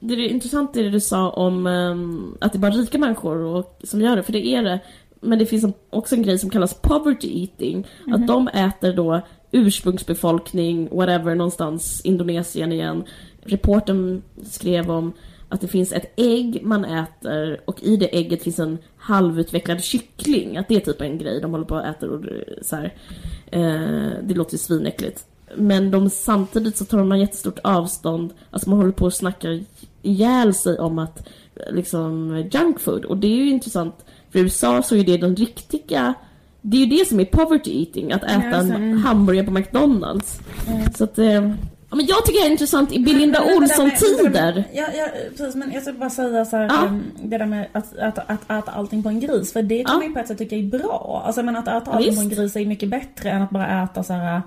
[0.01, 3.79] det är intressant det du sa om ehm, att det är bara rika människor och,
[3.83, 4.79] som gör det, för det är det.
[5.19, 7.87] Men det finns också en grej som kallas poverty eating.
[8.13, 9.21] Att de äter då
[9.51, 13.03] ursprungsbefolkning, whatever, någonstans, Indonesien igen.
[13.41, 15.13] Reporten skrev om
[15.49, 20.57] att det finns ett ägg man äter och i det ägget finns en halvutvecklad kyckling.
[20.57, 22.25] Att det är typ en grej de håller på att äta och
[22.61, 22.93] så här.
[23.51, 25.25] Eh, det låter ju svinäckligt.
[25.55, 29.63] Men de, samtidigt så tar man jättestort avstånd, alltså man håller på och snackar
[30.01, 31.27] ihjäl sig om att
[31.71, 33.05] liksom junk food.
[33.05, 36.13] Och det är ju intressant, för i USA så är det den riktiga
[36.61, 40.39] det är ju det som är poverty eating, att äta en hamburgare på McDonalds.
[40.97, 41.25] Så att, eh,
[41.89, 44.63] ja, men jag tycker det är intressant i Belinda Olsson-tider.
[44.73, 45.55] Ja, ja, precis.
[45.55, 46.85] Men jag ska bara säga så här, Ja.
[46.87, 49.53] ehm, det där med att, att, att äta allting på en gris.
[49.53, 49.97] För det kan Ja.
[49.97, 51.23] man ju på ett sätt tycka är bra.
[51.25, 52.39] Alltså men att äta Ja, allting på en visst.
[52.41, 54.41] gris är mycket bättre än att bara äta så här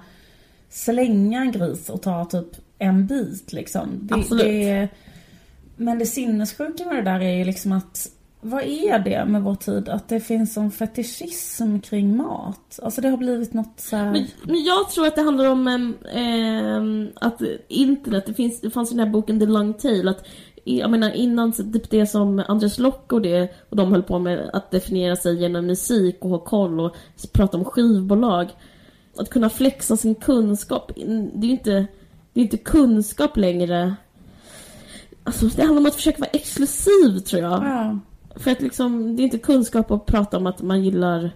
[0.71, 2.47] slänga en gris och ta typ
[2.79, 3.89] en bit liksom.
[4.03, 4.45] Det, Absolut.
[4.47, 4.89] Det,
[5.77, 8.09] men det sinnessjuka med det där är ju liksom att
[8.47, 9.89] vad är det med vår tid?
[9.89, 12.81] Att det finns en fetischism kring mat.
[12.83, 14.13] Alltså det har blivit något så här...
[14.13, 18.93] Men, men jag tror att det handlar om ehm, att internet, det, finns, det fanns
[18.93, 20.27] i den här boken The Long Tail, att
[20.65, 24.51] jag menar innan typ det som Andres Lock och det och de höll på med
[24.53, 26.97] att definiera sig genom musik och ha koll och
[27.33, 28.49] prata om skivbolag.
[29.17, 31.87] Att kunna flexa sin kunskap, det är ju inte,
[32.33, 33.95] det är inte kunskap längre.
[35.25, 37.65] Alltså det handlar om att försöka vara exklusiv tror jag.
[37.65, 37.99] Ja.
[38.37, 41.31] För att liksom, det är inte kunskap att prata om att man gillar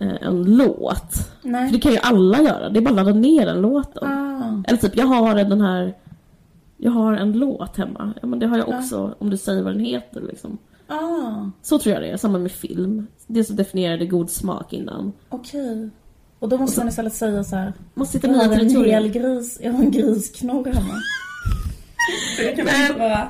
[0.00, 1.12] eh, en låt.
[1.42, 1.72] För Nej.
[1.72, 4.08] det kan ju alla göra, det är bara att ladda ner den låten.
[4.08, 4.62] Ah.
[4.68, 5.96] Eller typ, jag har den här...
[6.76, 8.12] Jag har en låt hemma.
[8.22, 10.58] Ja men det har jag också, om du säger vad den heter liksom.
[10.86, 11.50] Ah.
[11.62, 13.06] Så tror jag det är, samma med film.
[13.26, 15.12] Det som definierade god smak innan.
[15.28, 15.90] Okej.
[16.38, 17.72] Och då måste man istället säga så här.
[17.94, 20.94] Måste hitta Jag har en hel gris, jag har en grisknorr hemma.
[22.38, 22.86] det kan Nej.
[22.86, 23.28] inte vara...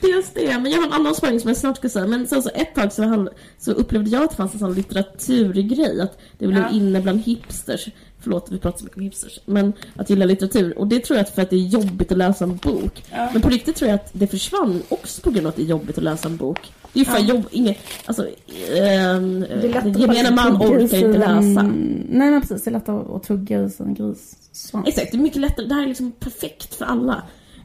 [0.00, 2.06] Dels det, men jag har en annan spaning som jag snart ska säga.
[2.06, 4.74] Men sen så ett tag så, handl- så upplevde jag att det fanns en sån
[4.74, 6.00] litteraturgrej.
[6.00, 6.70] Att det blev Ja.
[6.70, 7.88] inne bland hipsters.
[8.20, 9.40] Förlåt, vi pratar så mycket om hipsters.
[9.44, 10.78] Men att gilla litteratur.
[10.78, 13.02] Och det tror jag att för att det är jobbigt att läsa en bok.
[13.10, 13.28] Ja.
[13.32, 15.66] Men på riktigt tror jag att det försvann också på grund av att det är
[15.66, 16.72] jobbigt att läsa en bok.
[16.92, 17.74] Det är ju för jobb, ingen,
[18.06, 18.26] alltså,
[18.76, 19.44] ehm,
[19.96, 21.62] gemene man orkar inte läsa.
[22.10, 24.88] Nej men precis, det är lätt att, att tugga i sig en grissvans.
[24.88, 25.66] Exakt, det är mycket lättare.
[25.66, 27.22] Det här är liksom perfekt för alla.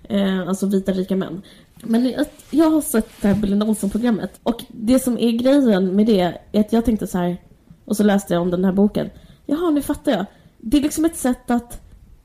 [0.09, 1.41] Eh, alltså vita rika män.
[1.83, 2.13] Men
[2.49, 6.59] jag har sett det här Belinda Olsson-programmet och det som är grejen med det är
[6.59, 7.37] att jag tänkte så här
[7.85, 9.09] och så läste jag om den här boken.
[9.45, 10.25] Jaha, nu fattar jag.
[10.57, 11.81] Det är liksom ett sätt att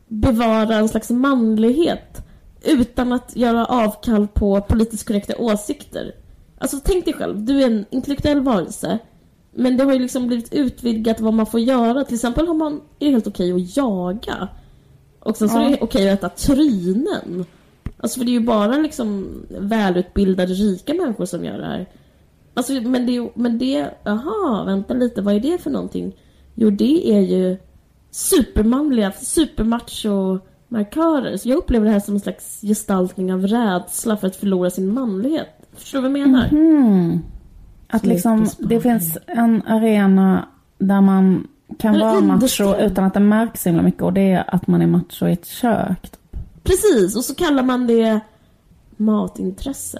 [0.09, 2.23] bevara en slags manlighet
[2.64, 6.14] utan att göra avkall på politiskt korrekta åsikter.
[6.59, 8.99] Alltså tänk dig själv, du är en intellektuell varelse
[9.59, 12.05] men det har ju liksom blivit utvidgat vad man får göra.
[12.05, 14.49] Till exempel har man, är det helt okej att jaga.
[15.21, 17.44] Och sen så är det okej att äta trynen.
[18.00, 21.87] Alltså för det är ju bara liksom välutbildade rika människor som gör det här.
[22.54, 26.16] Alltså men det, men det, aha, vänta lite, vad är det för någonting?
[26.54, 27.56] Jo det är ju
[28.11, 31.37] supermanliga, supermacho-markörer.
[31.37, 34.94] Så jag upplever det här som en slags gestaltning av rädsla för att förlora sin
[34.94, 35.48] manlighet.
[35.72, 36.48] Förstår du vad jag menar?
[36.48, 37.18] Hmm.
[37.88, 43.14] Att Slut liksom, det finns en arena där man kan Eller vara macho utan att
[43.14, 46.11] det märks så himla mycket och det är att man är macho i ett kök.
[46.68, 48.20] Precis, och så kallar man det
[48.96, 49.98] matintresse.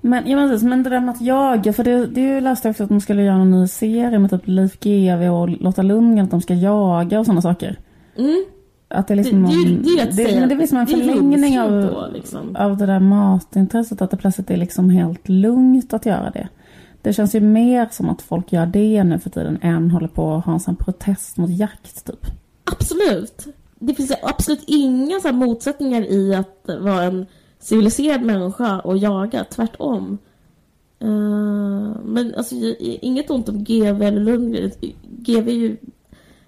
[0.00, 2.70] Men, ja, men, precis, men det där med att jaga, för det, det läste jag
[2.72, 6.24] också att de skulle göra en ny serie med typ Leif GW och Lotta Lundgren,
[6.24, 7.78] att de ska jaga och sådana saker.
[8.18, 8.44] Mm.
[8.88, 10.66] Att det är Det, liksom det, är någon- det är det, säga men det blir
[10.66, 12.56] som en det är förlängning av, då, liksom.
[12.56, 16.48] av det där matintresset, att det plötsligt är liksom helt lugnt att göra det.
[17.02, 20.34] Det känns ju mer som att folk gör det nu för tiden än håller på
[20.34, 22.26] att ha en sån protest mot jakt typ.
[22.64, 23.46] Absolut.
[23.86, 27.26] Det finns absolut inga så motsättningar i att vara en
[27.58, 30.18] civiliserad människa och jaga, tvärtom.
[30.98, 31.08] Eh,
[32.04, 34.70] men alltså, inget ont om GV eller Lundgren.
[35.02, 35.76] GV är ju...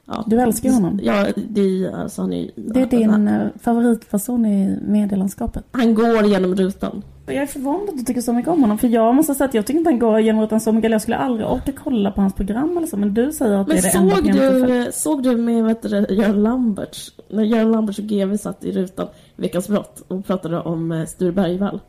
[0.05, 1.01] Ja, Du älskar honom.
[1.03, 5.65] Ja, det alltså, han är Det är din eh, favoritperson i medielandskapet.
[5.71, 7.03] Han går genom rutan.
[7.35, 8.79] Jag är förvånad att du tycker så mycket om honom.
[8.79, 10.91] För jag måste säga att jag tycker inte han går genom rutan så mycket.
[10.91, 12.97] Jag skulle aldrig orka kolla på hans program eller så.
[12.97, 15.65] Men du säger att Men det är det enda såg programmet du såg du med
[15.65, 20.03] vet du, Göran Lamberts, när Göran Lamberts och GV satt i rutan i Veckans brott
[20.09, 21.81] och pratade om eh, Sture Bergvall?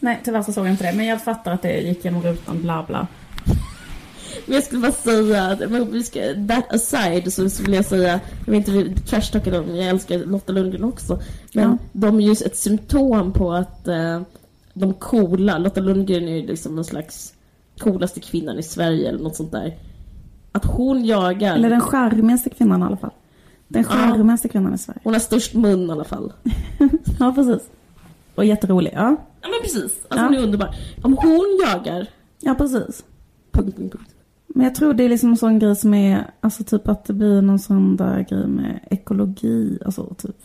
[0.00, 0.96] Nej, tyvärr så såg jag inte det.
[0.96, 3.06] Men jag fattar att det gick genom rutan, bla bla.
[4.46, 5.60] Men jag skulle bara säga, att-
[5.92, 10.18] vi ska, that aside så skulle jag säga, jag vill inte trashtalka dem, jag älskar
[10.18, 11.18] Lotta Lundgren också.
[11.54, 11.78] Men Ja.
[11.92, 14.20] de är ju ett symptom på att eh,
[14.74, 17.34] de coola, Lotta Lundgren är ju liksom någon slags
[17.78, 19.78] coolaste kvinnan i Sverige eller något sånt där.
[20.52, 23.10] Att hon jagar, Eller den charmigaste kvinnan i alla fall.
[23.68, 23.88] Den Ja.
[23.88, 25.00] charmigaste kvinnan i Sverige.
[25.04, 26.32] hon har störst mun i alla fall.
[27.18, 27.70] Ja, precis.
[28.34, 28.90] Och jätterolig.
[28.94, 30.22] Ja, Ja men precis, alltså Ja.
[30.24, 30.74] hon är underbar.
[31.02, 32.06] Om hon jagar,
[32.40, 33.04] ja precis.
[33.52, 34.11] punkt, punkt, punkt.
[34.54, 37.12] Men jag tror det är liksom en sån grej som är, alltså typ att det
[37.12, 40.36] blir någon sån där grej med ekologi, alltså typ.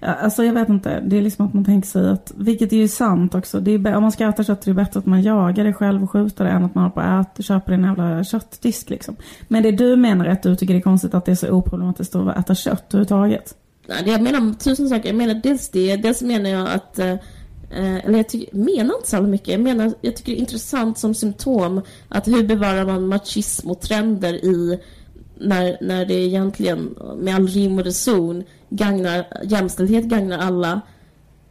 [0.00, 2.88] Alltså jag vet inte, det är liksom att man tänker sig att, vilket är ju
[2.88, 5.64] sant också, det är, om man ska äta kött är det bättre att man jagar
[5.64, 8.24] det själv och skjuter det än att man håller på att äta, köper en jävla
[8.24, 9.16] köttdisk liksom.
[9.48, 11.50] Men det du menar är att du tycker det är konstigt att det är så
[11.50, 13.54] oproblematiskt att äta kött överhuvudtaget?
[14.04, 15.08] Jag menar tusen saker.
[15.08, 17.14] Jag menar dels det, dels menar jag att eh,
[17.70, 19.48] Eh, eller jag tycker, menar inte så mycket.
[19.48, 23.80] Jag menar, jag tycker det är intressant som symptom att hur bevarar man machism och
[23.80, 24.80] trender i
[25.38, 30.80] när, när det egentligen med all rim och reson gagnar, jämställdhet gagnar alla.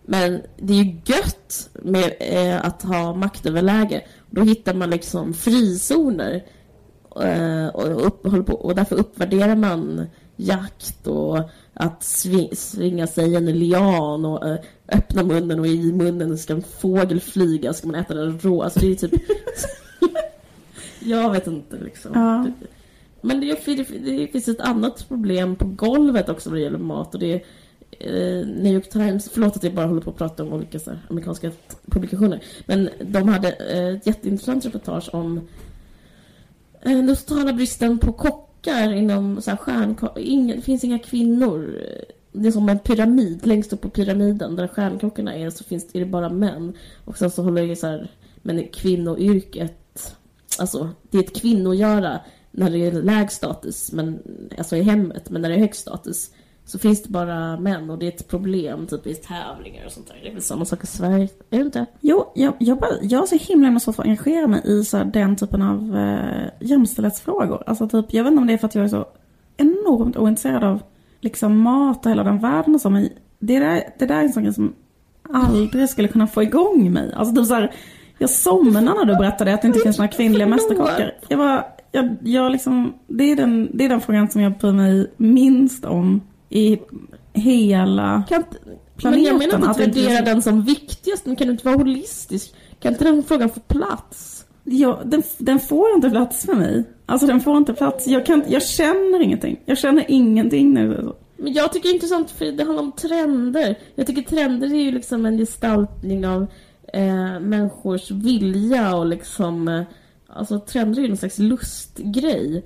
[0.05, 4.01] Men det är ju gött med eh, att ha maktöverläge.
[4.29, 6.43] Då hittar man liksom frizoner.
[7.21, 10.07] Eh, och, upp, på, och därför uppvärderar man
[10.39, 11.39] jakt och
[11.73, 16.53] att svi, svinga sig i en lian och eh, öppna munnen och i munnen ska
[16.53, 18.63] en fågel flyga ska man äta den rå.
[18.63, 19.21] Alltså det är typ...
[20.99, 22.11] jag vet inte liksom.
[22.13, 22.47] Ja.
[23.21, 27.13] Men det, det, det finns ett annat problem på golvet också vad det gäller mat
[27.13, 27.41] och det är
[27.99, 30.99] eh, New York Times, förlåt att jag bara håller på att prata om olika här,
[31.09, 31.51] amerikanska
[31.85, 32.43] publikationer.
[32.65, 35.37] Men de hade eh, ett jätteintressant reportage om
[36.81, 38.13] eh, den totala bristen på
[38.63, 41.83] kockar inom så här, stjärnko- inga, Det finns inga kvinnor.
[42.31, 45.99] Det är som en pyramid, längst upp på pyramiden där stjärnkockarna är så finns, är
[45.99, 46.73] det bara män.
[47.05, 50.15] Och sen så håller det så här, men kvinnoyrket,
[50.59, 52.19] alltså det är ett kvinnogöra
[52.51, 54.19] när det är lägst status, men,
[54.57, 56.31] alltså i hemmet, men när det är högst status
[56.69, 60.07] så finns det bara män och det är ett problem typ i tävlingar och sånt
[60.07, 60.15] där.
[60.23, 61.85] Det är väl samma sak i Sverige, är det inte?
[62.01, 64.97] Jo, jag, jag, bara, jag har så himla himla svårt att engagera mig i så
[64.97, 67.63] här, den typen av eh, jämställdhetsfrågor.
[67.65, 69.05] Alltså typ, jag vet inte om det är för att jag är så
[69.57, 70.81] enormt ointresserad av
[71.21, 74.33] liksom mat och hela den världen och så, men det där, det där är en
[74.33, 74.73] sån grej som
[75.33, 77.13] aldrig skulle kunna få igång mig.
[77.13, 77.73] Alltså typ så här,
[78.17, 81.13] jag somnade när du berättade att det inte finns några kvinnliga mästerkockar.
[81.27, 84.71] Jag var, jag, jag liksom, det är, den, det är den frågan som jag bryr
[84.71, 86.79] mig minst om i
[87.33, 89.23] hela Kan inte, men planeten.
[89.25, 91.51] jag menar inte att att det inte värdera finns- den som viktigast, men kan du
[91.53, 92.53] inte vara holistisk?
[92.79, 94.45] Kan inte den frågan få plats?
[94.63, 96.83] Ja, den, den får inte plats för mig.
[97.05, 98.07] Alltså den får inte plats.
[98.07, 99.59] Jag, kan, jag känner ingenting.
[99.65, 101.15] Jag känner ingenting så.
[101.37, 103.75] Men jag tycker det är intressant för det handlar om trender.
[103.95, 106.41] Jag tycker trender är ju liksom en gestaltning av
[106.93, 109.67] eh, människors vilja och liksom...
[109.67, 109.81] Eh,
[110.27, 112.65] alltså trender är ju en slags lustgrej.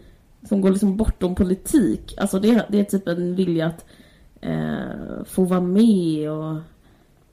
[0.49, 2.13] Som går liksom bortom politik.
[2.17, 3.85] Alltså det, det är typ en vilja att
[4.41, 6.57] eh, få vara med och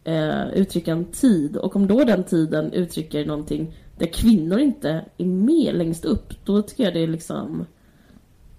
[0.05, 1.57] eh, uttrycka en tid.
[1.57, 6.63] Och om då den tiden uttrycker någonting där kvinnor inte är med längst upp, då
[6.63, 7.67] tycker jag det är liksom...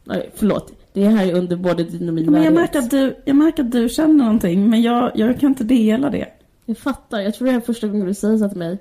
[0.03, 0.73] Nej, förlåt.
[0.93, 3.63] Det här är under både din och min Men jag märker, att du, jag märker
[3.63, 6.27] att du känner någonting, men jag, jag kan inte dela det.
[6.65, 7.19] Jag fattar.
[7.19, 8.77] Jag tror det här är första gången du säger så till mig.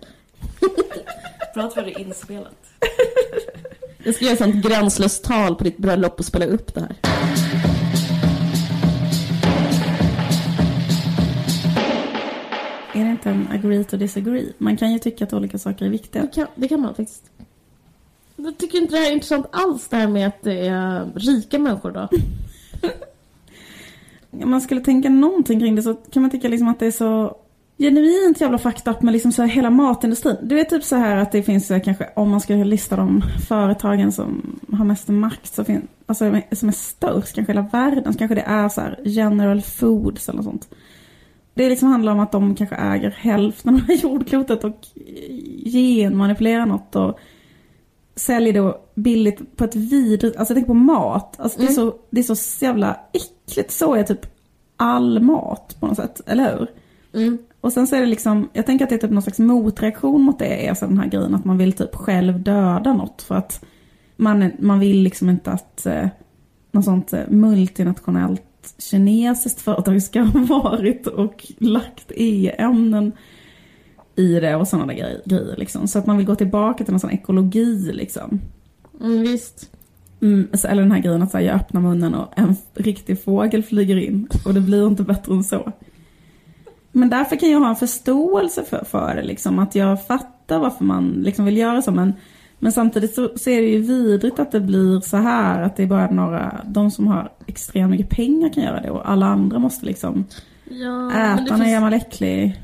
[1.54, 2.56] Bra för det är inspelat.
[4.04, 6.96] Jag ska göra ett sånt gränslöst tal på ditt bröllop och spela upp det här.
[12.94, 14.52] Är det inte en agree to disagree?
[14.58, 16.22] Man kan ju tycka att olika saker är viktiga.
[16.22, 17.30] Det kan, det kan man faktiskt.
[18.36, 21.58] Jag tycker inte det här är intressant alls, det här med att det är rika
[21.58, 22.08] människor då.
[24.44, 26.90] Om man skulle tänka någonting kring det så kan man tycka liksom att det är
[26.90, 27.36] så
[27.80, 30.36] genuint jävla fucked up med liksom så här hela matindustrin.
[30.42, 33.22] Du vet typ så här att det finns eh, kanske, om man ska lista de
[33.48, 38.12] företagen som har mest makt, så finns, alltså som är störst kanske i hela världen,
[38.12, 40.68] så kanske det är så här General Foods eller sånt.
[41.54, 44.86] Det liksom handlar om att de kanske äger hälften av jordklotet och
[45.64, 47.18] genmanipulerar något och
[48.16, 51.40] säljer det billigt på ett vidrigt, alltså tänk på mat.
[51.40, 54.26] Alltså det, är så, det är så jävla äckligt, så är typ
[54.76, 56.68] all mat på något sätt, eller hur?
[57.22, 57.38] Mm.
[57.60, 60.22] Och sen så är det liksom, jag tänker att det är typ någon slags motreaktion
[60.22, 63.34] mot det, är så den här grejen att man vill typ själv döda något för
[63.34, 63.64] att
[64.16, 66.08] man, man vill liksom inte att eh,
[66.72, 68.42] något sånt eh, multinationellt
[68.78, 73.12] kinesiskt företag ska ha varit och lagt e-ämnen
[74.16, 75.88] i det och sådana där grejer, liksom.
[75.88, 78.40] Så att man vill gå tillbaka till någon sån ekologi liksom.
[79.00, 79.70] Mm, visst.
[80.22, 83.24] Mm, så- eller den här grejen att så här, jag öppnar munnen och en riktig
[83.24, 85.72] fågel flyger in och det blir inte bättre än så.
[86.92, 90.84] Men därför kan jag ha en förståelse för, för det, liksom, att jag fattar varför
[90.84, 91.90] man liksom vill göra så.
[91.90, 92.14] Men,
[92.58, 95.82] men samtidigt så, så är det ju vidrigt att det blir så här, att det
[95.82, 99.58] är bara några, de som har extremt mycket pengar kan göra det och alla andra
[99.58, 100.24] måste liksom
[100.70, 102.60] Ja, äta en gammal äcklig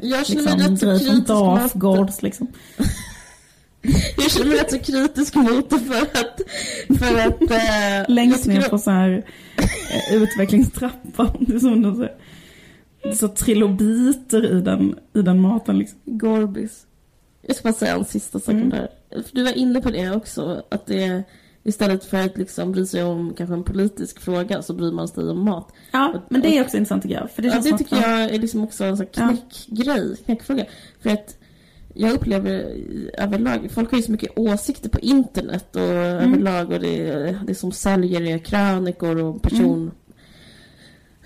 [0.00, 2.46] Jag känner liksom, grej från Dafgårds liksom.
[4.16, 6.40] Jag känner mig rätt så kritisk mot det för att...
[6.98, 9.24] För att eh, Längst ner på så här
[9.56, 11.46] eh, utvecklingstrappan.
[11.60, 12.14] Som de säger.
[13.14, 15.98] Så trilobiter i den, i den maten liksom.
[16.04, 16.86] Gorbis.
[17.42, 18.72] Jag ska bara säga en sista sak Mm.
[18.72, 18.88] här.
[19.10, 21.22] För du var inne på det också, att det
[21.62, 25.30] istället för att liksom bry sig om kanske en politisk fråga så bryr man sig
[25.30, 25.72] om mat.
[25.92, 27.30] Ja, men det är också intressant tycker jag.
[27.30, 29.36] För det Ja, det tycker jag är liksom också en sån här Ja.
[29.66, 30.64] knäckgrej, knäckfråga.
[31.00, 31.36] För att
[31.94, 32.76] jag upplever
[33.18, 36.32] överlag, folk har ju så mycket åsikter på internet och Mm.
[36.32, 39.78] överlag och det, det som säljer är krönikor och person...
[39.82, 39.90] Mm.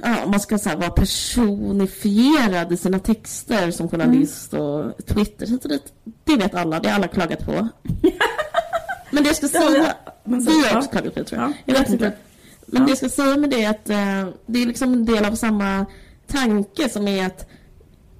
[0.06, 4.64] Ja, man ska så här, vara personifierad i sina texter som journalist Mm.
[4.66, 5.92] och Twitter hit och dit.
[6.24, 7.52] Det vet alla, det har alla klagat på.
[9.10, 9.94] Men det jag ska säga...
[10.24, 10.34] Vi
[10.70, 11.50] har också klagat på det tror jag.
[11.50, 12.12] Ja, jag vet inte.
[12.66, 12.86] Men Ja.
[12.86, 15.34] det jag ska säga med det är att eh, det är liksom en del av
[15.34, 15.86] samma
[16.26, 17.46] tanke som är att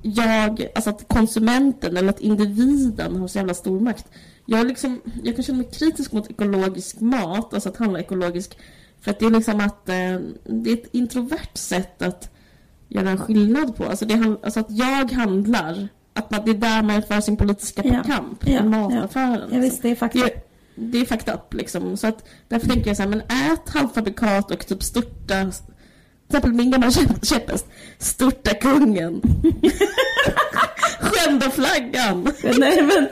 [0.03, 4.07] jag, alltså att konsumenten eller att individen har så jävla stor makt.
[4.47, 8.59] Jag, liksom, jag kan känna mig kritisk mot ekologisk mat, alltså att handla ekologisk.
[9.05, 12.30] För att det är liksom att eh, det är ett introvert sätt att
[12.88, 13.84] göra en skillnad på.
[13.84, 17.82] Alltså, det, alltså att jag handlar, att man, det är där man för sin politiska
[17.84, 18.02] Ja.
[18.02, 19.32] kamp, Ja, i mataffären.
[19.32, 19.61] ja liksom.
[19.61, 20.24] visst det är faktiskt.
[20.24, 20.40] Det,
[20.76, 21.96] det är fucked up liksom.
[21.96, 25.50] Så att därför tänker jag så här, men ät halvfabrikat och typ störta, till
[26.28, 27.66] exempel min gamla käpp- käpphäst,
[27.98, 29.22] störta kungen.
[31.01, 32.28] Skända flaggan.
[32.59, 33.09] Nej men,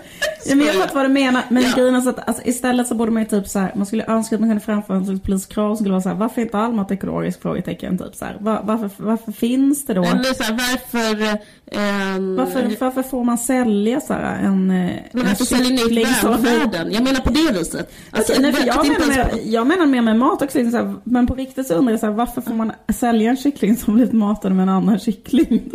[0.47, 1.43] ja, men jag fattar vad du menar.
[1.49, 1.69] Men Ja.
[1.77, 4.05] grejen är så att alltså, istället så borde man ju typ så här, man skulle
[4.07, 6.41] önska att man kunde framföra en slags politisk krav som skulle vara så här, varför
[6.41, 7.43] är inte all mat ekologisk?
[7.43, 8.37] Frågetecken typ så här.
[8.41, 10.05] Var, varför, varför finns det då?
[10.05, 11.39] Eller så här, varför...
[11.73, 14.77] ehm, Varför, varför får man sälja så här en, eh,
[15.13, 16.93] men en varför säljer ni kyckling ut välfärden?
[16.93, 17.93] Jag menar på det viset.
[18.11, 20.71] Alltså, Okej, nej, för jag, menar jag menar mer med mat också.
[20.71, 23.37] Så här, men på riktigt så undrar jag så här, varför får man sälja en
[23.37, 25.71] kyckling som blivit matad med en annan kyckling?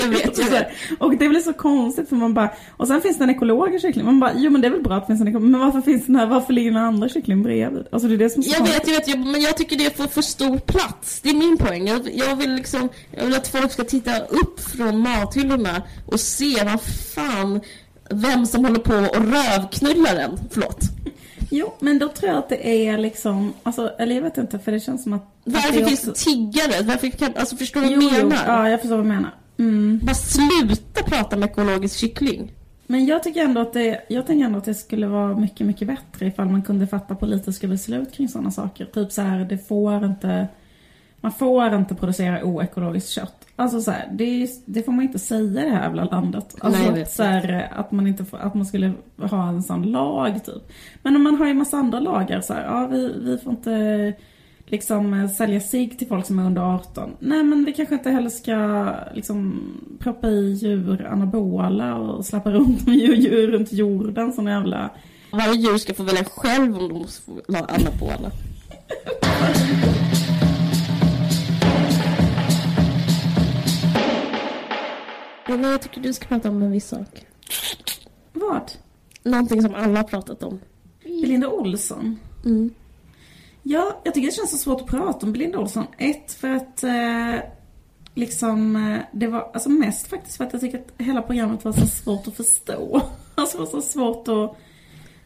[0.00, 3.18] Jag vet, jag här, Och det blir så konstigt för man bara, och sen finns
[3.18, 4.04] det en ekologisk kyckling.
[4.04, 5.80] Man bara, jo men det är väl bra att det finns en ekologisk, men varför
[5.80, 7.84] finns den här, varför ligger den andra kycklingen bredvid?
[7.92, 9.96] Alltså det är det som är Jag vet, jag vet, jag, men jag tycker det
[9.96, 11.20] får för stor plats.
[11.20, 11.86] Det är min poäng.
[11.88, 16.64] Jag, jag vill liksom, jag vill att folk ska titta upp från mathyllorna och se
[16.64, 16.80] vad
[17.14, 17.60] fan,
[18.10, 20.38] vem som håller på och rövknullar den.
[20.50, 20.78] Förlåt.
[21.50, 24.72] Jo, men då tror jag att det är liksom, alltså, eller jag vet inte för
[24.72, 25.34] det känns som att...
[25.44, 26.82] Varför det finns det också- tiggare?
[26.82, 28.44] Varför kan, alltså förstår du Jo, vad jag jo, menar?
[28.46, 29.34] ja jag förstår vad du menar.
[29.58, 30.00] Mm.
[30.02, 32.52] Bara sluta prata med ekologisk kyckling.
[32.86, 35.88] Men jag tycker ändå att det, jag tänker ändå att det skulle vara mycket, mycket
[35.88, 38.84] bättre ifall man kunde fatta politiska beslut kring sådana saker.
[38.84, 40.48] Typ så här, det får inte,
[41.20, 43.46] man får inte producera oekologiskt kött.
[43.56, 46.54] Alltså så här, det, det får man inte säga i det här jävla landet.
[46.58, 49.82] Alltså Nej, att, så här, att man inte får, att man skulle ha en sån
[49.82, 50.72] lag typ.
[51.02, 54.12] Men om man har ju massa andra lagar så här, ja vi, vi får inte
[54.66, 57.10] liksom eh, sälja sig till folk som är under 18.
[57.18, 59.62] Nej men vi kanske inte heller ska liksom
[59.98, 64.90] proppa i djur anabola och släppa runt med djur, djur runt jorden som jävla...
[65.32, 68.30] Varje djur ska få välja själv om de får ha anabola.
[75.46, 77.26] Ja, men jag tycker du ska prata om en viss sak.
[78.32, 78.72] Vad?
[79.22, 80.60] Någonting som alla har pratat om.
[81.02, 82.18] Belinda Olsson?
[82.44, 82.70] Mm.
[83.66, 85.86] Ja, jag tycker det känns så svårt att prata om Belinda Olsson.
[85.98, 87.36] Ett, för att eh,
[88.14, 91.72] liksom, eh, det var, alltså mest faktiskt för att jag tycker att hela programmet var
[91.72, 93.00] så svårt att förstå.
[93.36, 94.56] Alltså det var så svårt att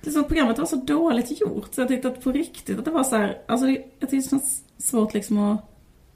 [0.03, 3.05] liksom, programmet var så dåligt gjort så jag tyckte att på riktigt att det var
[3.05, 5.64] så här, alltså det, jag tyckte det känns svårt liksom att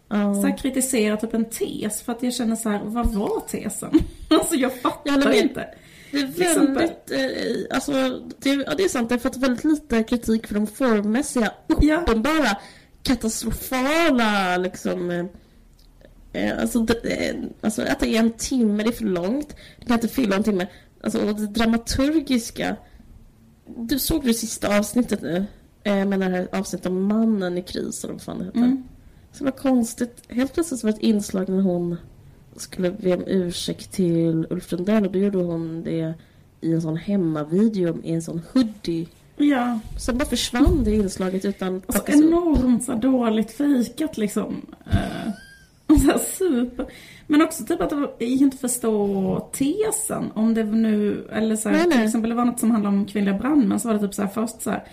[0.08, 0.34] Ja.
[0.34, 3.90] så här, kritisera typ en tes för att jag känner så här, vad var tesen?
[4.30, 5.36] alltså jag fattar med.
[5.36, 5.74] inte.
[6.12, 6.74] Det är exempel.
[6.74, 7.92] väldigt, eh, alltså,
[8.38, 12.00] det, ja, det är sant, det har fått väldigt lite kritik för de formmässiga, Ja.
[12.00, 12.56] uppenbara,
[13.02, 15.24] katastrofala liksom eh,
[16.32, 19.56] eh, Alltså, det, eh, alltså att det är en timme, det är för långt.
[19.80, 20.66] Det kan inte fylla en timme.
[21.02, 22.76] Alltså det dramaturgiska.
[23.76, 25.44] Du såg det sista avsnittet nu?
[25.84, 28.58] Eh, med det här avsnittet om mannen i kris eller vad fan det heter.
[28.58, 28.82] Mm.
[29.32, 30.22] Så det var konstigt.
[30.28, 31.96] Helt plötsligt så var det ett inslag när hon
[32.56, 36.14] skulle be om ursäkt till Ulf Lundell och då gjorde hon det
[36.60, 39.08] i en sån hemmavideo i en sån hoodie.
[39.36, 42.24] Ja, Sen bara försvann det inslaget utan och så plockas upp.
[42.24, 44.66] enormt så dåligt fejkat liksom.
[45.86, 46.86] Och så super.
[47.26, 50.30] Men också typ att det jag inte förstå tesen.
[50.34, 51.96] Om det nu, eller så här, Nej, nej.
[51.98, 54.22] till exempel det var något som handlade om kvinnliga brandmän så var det typ så
[54.22, 54.84] här först så här.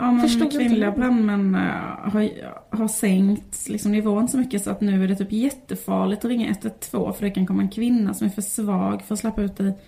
[0.00, 2.30] Ja men Förstod kvinnliga brandmän eh, har,
[2.76, 6.48] har sänkt liksom, nivån så mycket så att nu är det typ jättefarligt att ringa
[6.48, 9.56] 112 för det kan komma en kvinna som är för svag för att släppa ut
[9.56, 9.78] dig.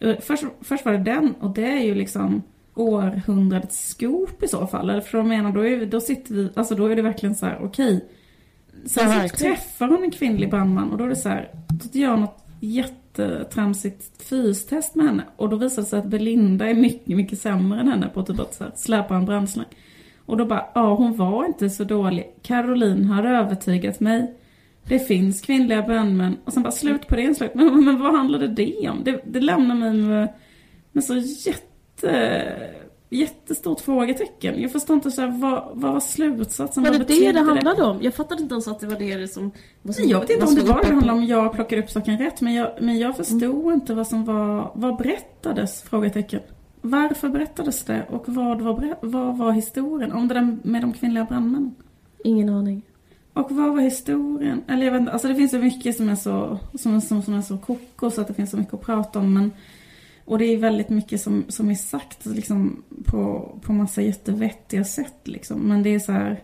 [0.00, 2.42] Eh, Först, först var det den och det är ju liksom
[2.74, 4.90] århundradets scoop i så fall.
[4.90, 7.46] Eller för jag menar, då, är, då sitter vi, alltså då är det verkligen så
[7.46, 8.04] här, okej.
[8.86, 11.98] Sen Ja, så träffar hon en kvinnlig brandman och då är det så här, då
[11.98, 15.24] gör något jättetramsigt fystest med henne.
[15.36, 18.40] Och då visar det sig att Belinda är mycket, mycket sämre än henne på typ
[18.40, 19.66] att så här, släpa en brandslang.
[20.26, 22.34] Och då bara, ja hon var inte så dålig.
[22.42, 24.34] Caroline har övertygat mig.
[24.84, 26.36] Det finns kvinnliga brandmän.
[26.44, 27.54] Och sen bara slut på det inslaget.
[27.54, 29.04] Men, men vad handlade det om?
[29.04, 30.28] Det, det lämnar mig med,
[30.92, 32.52] med så jätte,
[33.12, 34.62] jättestort frågetecken.
[34.62, 36.82] Jag förstår inte så här, vad, vad var slutsatsen?
[36.82, 37.98] Var det det det handlade om?
[38.02, 39.50] Jag fattade inte ens att det var det som...
[39.82, 41.24] Vad som Jag vet inte om det var det handlade om.
[41.24, 42.40] Jag plockade upp saken rätt.
[42.40, 43.72] Men jag, men jag förstod Mm.
[43.72, 44.70] inte vad som var...
[44.74, 45.82] Vad berättades?
[45.82, 46.40] Frågetecken.
[46.80, 48.06] Varför berättades det?
[48.10, 50.12] Och vad var, vad var historien?
[50.12, 51.74] Om det där med de kvinnliga brandmännen.
[52.24, 52.82] Ingen aning.
[53.32, 54.62] Och vad var historien?
[54.68, 57.34] Eller jag vet inte, alltså det finns så mycket som är så, som, som, som
[57.34, 59.34] är så koko så att det finns så mycket att prata om.
[59.34, 59.50] Men,
[60.24, 65.20] och det är väldigt mycket som, som är sagt liksom, på, på massa jättevettiga sätt.
[65.24, 65.60] Liksom.
[65.60, 66.42] Men det är så här,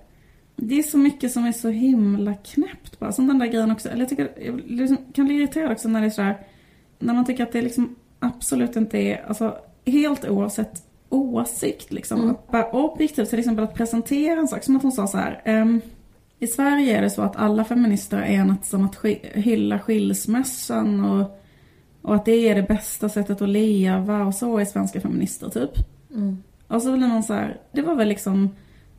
[0.56, 3.12] det är så mycket som är så himla knäppt bara.
[3.12, 3.88] Som den där grejen också.
[3.88, 6.38] Eller jag tycker, jag liksom, kan bli irriterad också när det är så här,
[6.98, 9.56] när man tycker att det liksom absolut inte är, alltså
[9.86, 12.22] helt oavsett åsikt liksom.
[12.22, 12.36] Mm.
[12.52, 14.64] Bara objektivt till exempel att presentera en sak.
[14.64, 15.42] Som att hon sa så här.
[15.44, 15.80] ehm,
[16.38, 21.04] i Sverige är det så att alla feminister är enats om att sk- hylla skilsmässan
[21.04, 21.37] och,
[22.08, 25.70] och att det är det bästa sättet att leva och så är svenska feminister typ.
[26.14, 26.42] Mm.
[26.68, 28.50] Och så blir man så här, det var väl liksom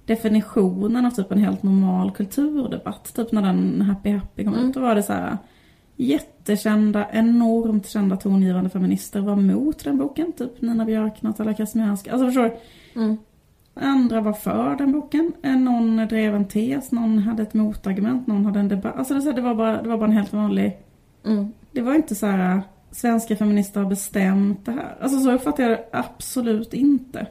[0.06, 3.14] definitionen av typ en helt normal kulturdebatt.
[3.16, 4.70] Typ när den Happy Happy kom Mm.
[4.70, 4.74] ut.
[4.76, 5.38] Då var det så här
[5.96, 10.32] jättekända, enormt kända tongivande feminister var mot den boken.
[10.32, 12.12] Typ Nina Björk, Natalia Krasniarska.
[12.12, 12.58] Alltså förstår du?
[13.02, 13.18] Mm.
[13.74, 15.34] Andra var för den boken.
[15.44, 18.96] Någon drev en tes, någon hade ett motargument, någon hade en debatt.
[18.96, 20.78] Alltså det, så här, det, var, bara, det var bara en helt vanlig...
[21.26, 21.54] Mm.
[21.72, 24.98] Det var inte så här svenska feminister har bestämt det här.
[25.02, 27.28] Alltså så uppfattar jag det absolut inte.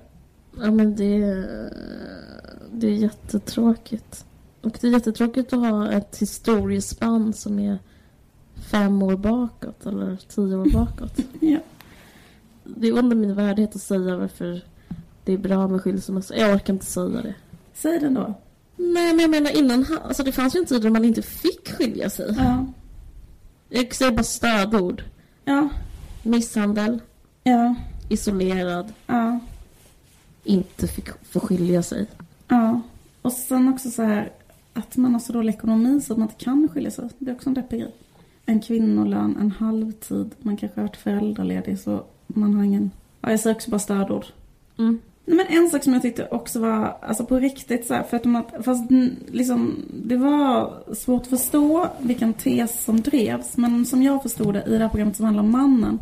[0.60, 1.44] Ja men det,
[2.72, 4.24] det är jättetråkigt.
[4.60, 7.78] Och det är jättetråkigt att ha ett historiespann som är
[8.70, 11.18] fem år bakåt eller tio år bakåt.
[11.40, 11.58] Ja.
[12.64, 14.62] Det är under min värdighet att säga varför
[15.24, 16.36] det är bra med skilsmässa.
[16.36, 17.34] Jag orkar inte säga det.
[17.74, 18.34] Säg den då.
[18.76, 21.68] Nej men jag menar innan, alltså det fanns ju en tid då man inte fick
[21.68, 22.34] skilja sig.
[22.38, 22.66] Ja.
[23.68, 25.02] Jag säger bara stödord.
[25.48, 25.68] Ja.
[26.22, 27.00] Misshandel,
[27.44, 27.74] Ja.
[28.08, 29.38] isolerad, Ja.
[30.44, 32.06] inte fick få skilja sig.
[32.48, 32.80] Ja.
[33.22, 34.32] Och sen också så här
[34.72, 37.08] att man har så dålig ekonomi så att man inte kan skilja sig.
[37.18, 37.94] Det är också en deppig grej.
[38.46, 40.30] En kvinnolön, en halvtid.
[40.38, 42.90] Man kanske har varit föräldraledig så man har ingen...
[43.20, 44.26] Ja, jag säger också bara stödord.
[44.78, 44.98] Mm.
[45.28, 48.16] Nej, men en sak som jag tyckte också var, alltså på riktigt så här, för
[48.16, 48.90] att man, fast
[49.26, 54.64] liksom, det var svårt att förstå vilken tes som drevs, men som jag förstod det
[54.66, 55.98] i det här programmet som handlar om mannen,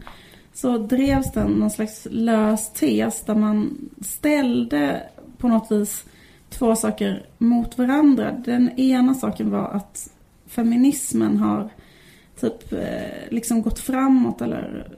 [0.54, 5.02] så drevs den någon slags lös tes där man ställde
[5.38, 6.04] på något vis
[6.50, 8.32] två saker mot varandra.
[8.44, 10.10] Den ena saken var att
[10.46, 11.70] feminismen har
[12.40, 14.88] typ eh, liksom gått framåt eller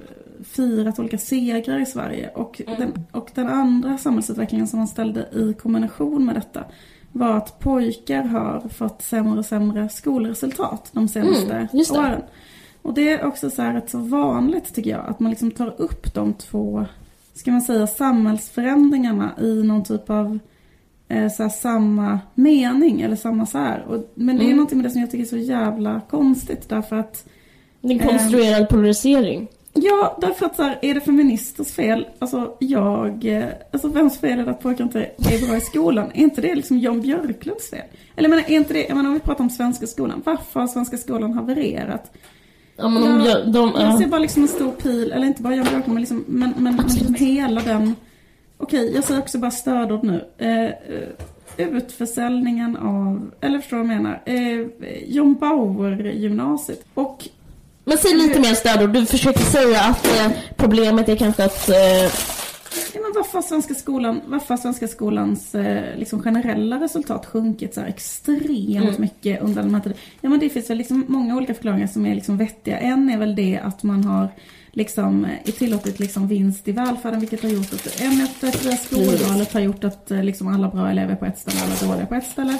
[0.50, 2.30] firat olika segrar i Sverige.
[2.34, 2.80] Och, Mm.
[2.80, 6.64] den, och den andra samhällsutvecklingen som man ställde i kombination med detta
[7.12, 12.22] var att pojkar har fått sämre och sämre skolresultat de senaste Mm, åren.
[12.82, 15.74] Och det är också så här rätt så vanligt tycker jag, att man liksom tar
[15.80, 16.84] upp de två,
[17.34, 20.38] ska man säga, samhällsförändringarna i någon typ av
[21.08, 23.84] eh, så här, samma mening eller samma så här.
[23.88, 24.56] Och, men det är Mm.
[24.56, 27.24] någonting med det som jag tycker är så jävla konstigt därför att
[27.80, 29.48] Det är en konstruerad polarisering.
[29.74, 32.06] Ja, därför att så här, är det feministers fel?
[32.18, 36.10] Alltså jag, eh, alltså vems fel är det att pojkar inte är bra i skolan?
[36.14, 37.82] Är inte det liksom Jan Björklunds fel?
[38.16, 40.60] Eller jag menar, är inte det, jag menar om vi pratar om svenska skolan, varför
[40.60, 42.12] har svenska skolan havererat?
[42.76, 43.98] Ja, men de, gör- de, Jag ja.
[43.98, 46.76] ser bara liksom en stor pil, eller inte bara Jan Björklund, men liksom, men, men,
[46.76, 47.94] men liksom hela den...
[48.58, 50.24] Okej, jag säger också bara stödord nu.
[50.38, 54.22] Eh, eh, utförsäljningen av, eller förstår du vad jag menar?
[54.24, 54.66] Eh,
[55.06, 56.84] John Bauer-gymnasiet.
[56.94, 57.28] Och
[57.88, 58.90] Men säg lite mer stödord.
[58.92, 61.68] Du försöker säga att eh, problemet är kanske att...
[61.68, 62.12] Eh,
[62.94, 67.74] Ja, men varför har svenska skolan, varför har svenska skolans eh, liksom generella resultat sjunkit
[67.74, 68.94] så extremt Mm.
[68.98, 69.98] mycket under den här tiden?
[70.20, 72.78] Ja men det finns väl liksom många olika förklaringar som är liksom vettiga.
[72.78, 74.28] En är väl det att man har
[74.72, 77.80] liksom eh, tillåtit liksom vinst i välfärden vilket har gjort att
[78.54, 81.66] fria skolvalet har gjort att eh, liksom alla bra elever är på ett ställe och
[81.66, 82.58] alla dåliga på ett ställe.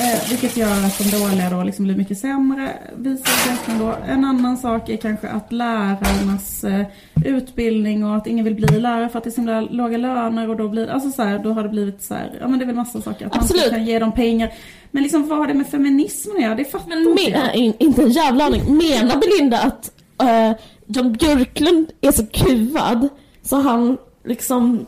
[0.00, 3.94] Eh, vilket gör att de dåliga då liksom blir mycket sämre, visar forskning då.
[4.08, 6.86] En annan sak är kanske att lärarnas eh,
[7.24, 10.50] utbildning och att ingen vill bli lärare för att det är så himla låga löner
[10.50, 12.64] och då blir, alltså så här, då har det blivit så här, ja men det
[12.64, 13.26] är väl massa saker.
[13.26, 13.64] Att man Absolut.
[13.64, 14.52] inte kan ge dem pengar.
[14.90, 16.54] Men liksom vad har det med feminismen att göra?
[16.54, 17.54] Det fattar men inte men, jag.
[17.54, 18.76] in, inte en jävla aning.
[18.76, 19.90] Menar Belinda att
[20.22, 23.08] eh, Jan Björklund är så kuvad
[23.42, 24.86] så han liksom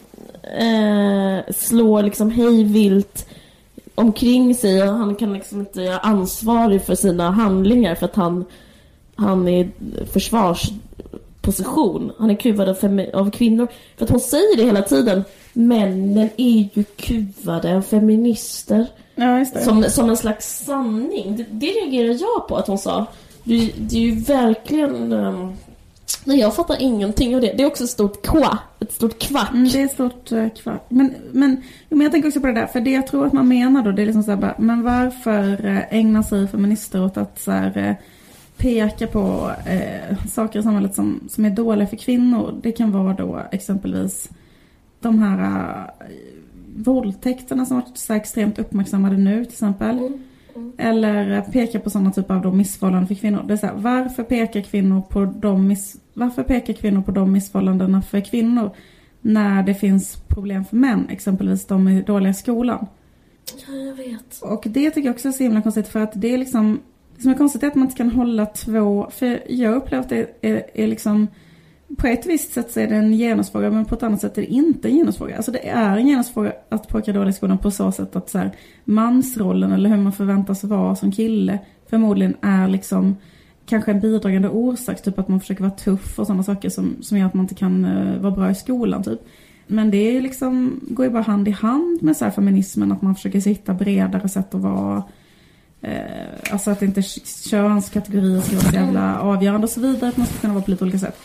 [0.59, 3.26] eh, slår liksom hejvilt
[3.97, 8.44] omkring sig och han kan liksom inte göra ansvarig för sina handlingar för att han,
[9.16, 9.70] han är i
[10.12, 12.12] försvarsposition.
[12.18, 12.76] Han är kuvad av,
[13.14, 13.68] av kvinnor.
[13.97, 15.24] För att hon säger det hela tiden.
[15.53, 18.86] Männen är ju kuvade av feminister.
[19.14, 19.44] Ja.
[19.44, 21.36] Som, som en slags sanning.
[21.36, 23.07] Det, det reagerar jag på att hon sa.
[23.44, 25.12] Det, det är ju verkligen...
[25.12, 25.57] Um,
[26.24, 27.52] nej, jag fattar ingenting av det.
[27.57, 28.59] Det är också ett stort kva.
[28.80, 29.50] Ett stort kvack.
[29.52, 30.90] Mm, det är ett stort eh, kvart.
[30.90, 33.48] Men, men, men jag tänker också på det där, för det jag tror att man
[33.48, 37.16] menar då, det är liksom så här bara, men varför eh, ägnar sig feminister åt
[37.16, 37.94] att så här, eh,
[38.57, 42.61] peka på eh, saker i samhället som, som är dåliga för kvinnor?
[42.62, 44.28] Det kan vara då exempelvis
[45.00, 46.07] de här eh,
[46.76, 49.98] våldtäkterna som varit så extremt uppmärksammade nu till exempel.
[49.98, 50.22] Mm.
[50.78, 53.44] Eller eh, peka på sådana typer av då missförhållanden för kvinnor.
[53.46, 57.32] Det är så här, varför pekar kvinnor på de miss, varför pekar kvinnor på de
[57.32, 58.70] missförhållandena för kvinnor
[59.20, 62.86] när det finns problem för män, exempelvis de är dåliga i skolan?
[63.66, 64.42] Ja, jag vet.
[64.42, 66.80] Och det tycker jag också är så himla konstigt för att det är liksom,
[67.16, 70.09] det som är konstigt är att man inte kan hålla två, för jag upplever att
[70.09, 71.26] det är, är liksom
[71.97, 74.42] på ett visst sätt så är det en genusfråga men på ett annat sätt är
[74.42, 75.36] det inte en genusfråga.
[75.36, 78.30] Alltså det är en genusfråga att pojkar är dåliga i skolan på så sätt att
[78.30, 78.51] så här,
[78.84, 81.59] mansrollen eller hur man förväntas vara som kille
[81.90, 83.16] förmodligen är liksom
[83.66, 87.18] kanske en bidragande orsak, typ att man försöker vara tuff och sådana saker som, som
[87.18, 89.20] gör att man inte kan uh, vara bra i skolan typ.
[89.66, 92.92] Men det är ju liksom, går ju bara hand i hand med så här feminismen,
[92.92, 95.03] att man försöker hitta bredare sätt att vara
[95.80, 97.03] eh, alltså att inte
[97.51, 100.09] könskategorier ska vara så jävla avgörande och så vidare.
[100.09, 101.18] Att man ska kunna vara på lite olika sätt.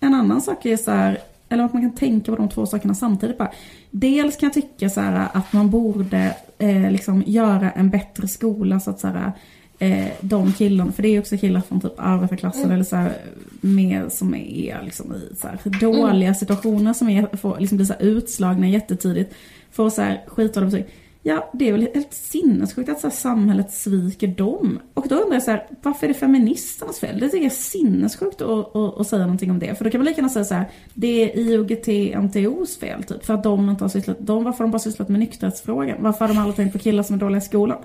[0.00, 1.18] En annan sak är så här,
[1.48, 3.50] eller att man kan tänka på de två sakerna samtidigt bara.
[3.90, 8.80] Dels kan jag tycka så här att man borde eh, liksom göra en bättre skola
[8.80, 9.32] så att så här,
[9.78, 13.12] eh, de killarna, för det är ju också killar från typ arbetarklassen eller så här,
[13.60, 17.92] med, som är liksom i så här, dåliga situationer som är, får, liksom blir så
[17.92, 19.34] här utslagna jättetidigt.
[19.70, 20.86] Får så här skitdåliga betyg.
[21.28, 24.80] Ja, det är väl helt sinnessjukt att så samhället sviker dem.
[24.94, 27.20] Och då undrar jag så här, varför är det feministernas fel?
[27.20, 29.74] Det tycker jag är sinnessjukt att, att, att säga någonting om det.
[29.74, 33.24] För då kan man lika gärna säga så här, det är IOGT-NTOs fel typ.
[33.24, 35.96] För att de inte har sysslat, de, varför har de bara sysslat med nykterhetsfrågan?
[36.00, 37.78] Varför har de aldrig tänkt på killar som är dåliga i skolan?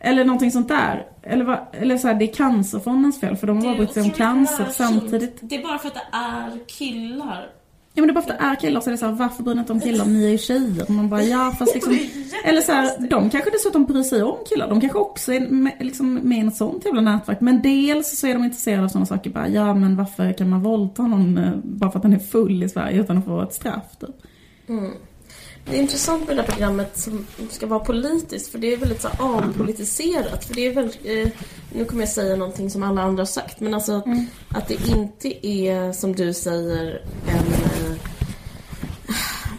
[0.00, 1.06] Eller någonting sånt där.
[1.22, 4.02] Eller, va, eller så här, det är cancerfondens fel för de har bara brytt sig
[4.02, 5.38] om cancer samtidigt.
[5.40, 7.50] Det är bara för att det är killar.
[7.96, 9.12] Ja men det är bara för att det är killar så är det så här,
[9.12, 10.82] varför bryr ni inte om killar om ni är ju tjejer?
[10.82, 11.98] Och man bara ja fast liksom
[12.44, 14.68] Eller så här, de kanske dessutom bryr sig om killar.
[14.68, 17.40] De kanske också är med, liksom med i ett sånt jävla nätverk.
[17.40, 20.62] Men dels så är de intresserade av sådana saker bara ja men varför kan man
[20.62, 23.54] våldta någon eh, bara för att den är full i Sverige utan att få ett
[23.54, 24.16] straff typ.
[25.66, 29.00] Det är intressant med det här programmet som ska vara politiskt för det är väldigt
[29.00, 30.44] så här avpolitiserat.
[30.44, 31.28] För det är väldigt, eh,
[31.72, 34.06] nu kommer jag säga någonting som alla andra har sagt men alltså att,
[34.56, 37.73] att det inte är som du säger en...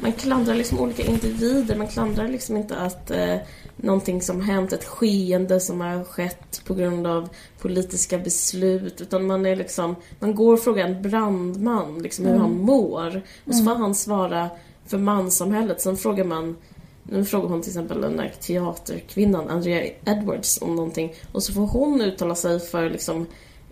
[0.06, 3.36] Man klandrar liksom olika individer, man klandrar liksom inte att eh,
[3.76, 7.30] någonting som hänt, ett skeende som har skett på grund av
[7.60, 9.02] politiska beslut.
[9.02, 13.22] Utan man är liksom, man går och frågar en brandman liksom hur han mår.
[13.46, 14.50] Och så får han svara
[14.86, 15.82] för manssamhället.
[15.82, 16.58] Sen frågar man
[17.04, 21.14] nu frågar hon till exempel den där teaterkvinnan Andrea Edwards om någonting.
[21.32, 23.26] Och så får hon uttala sig för liksom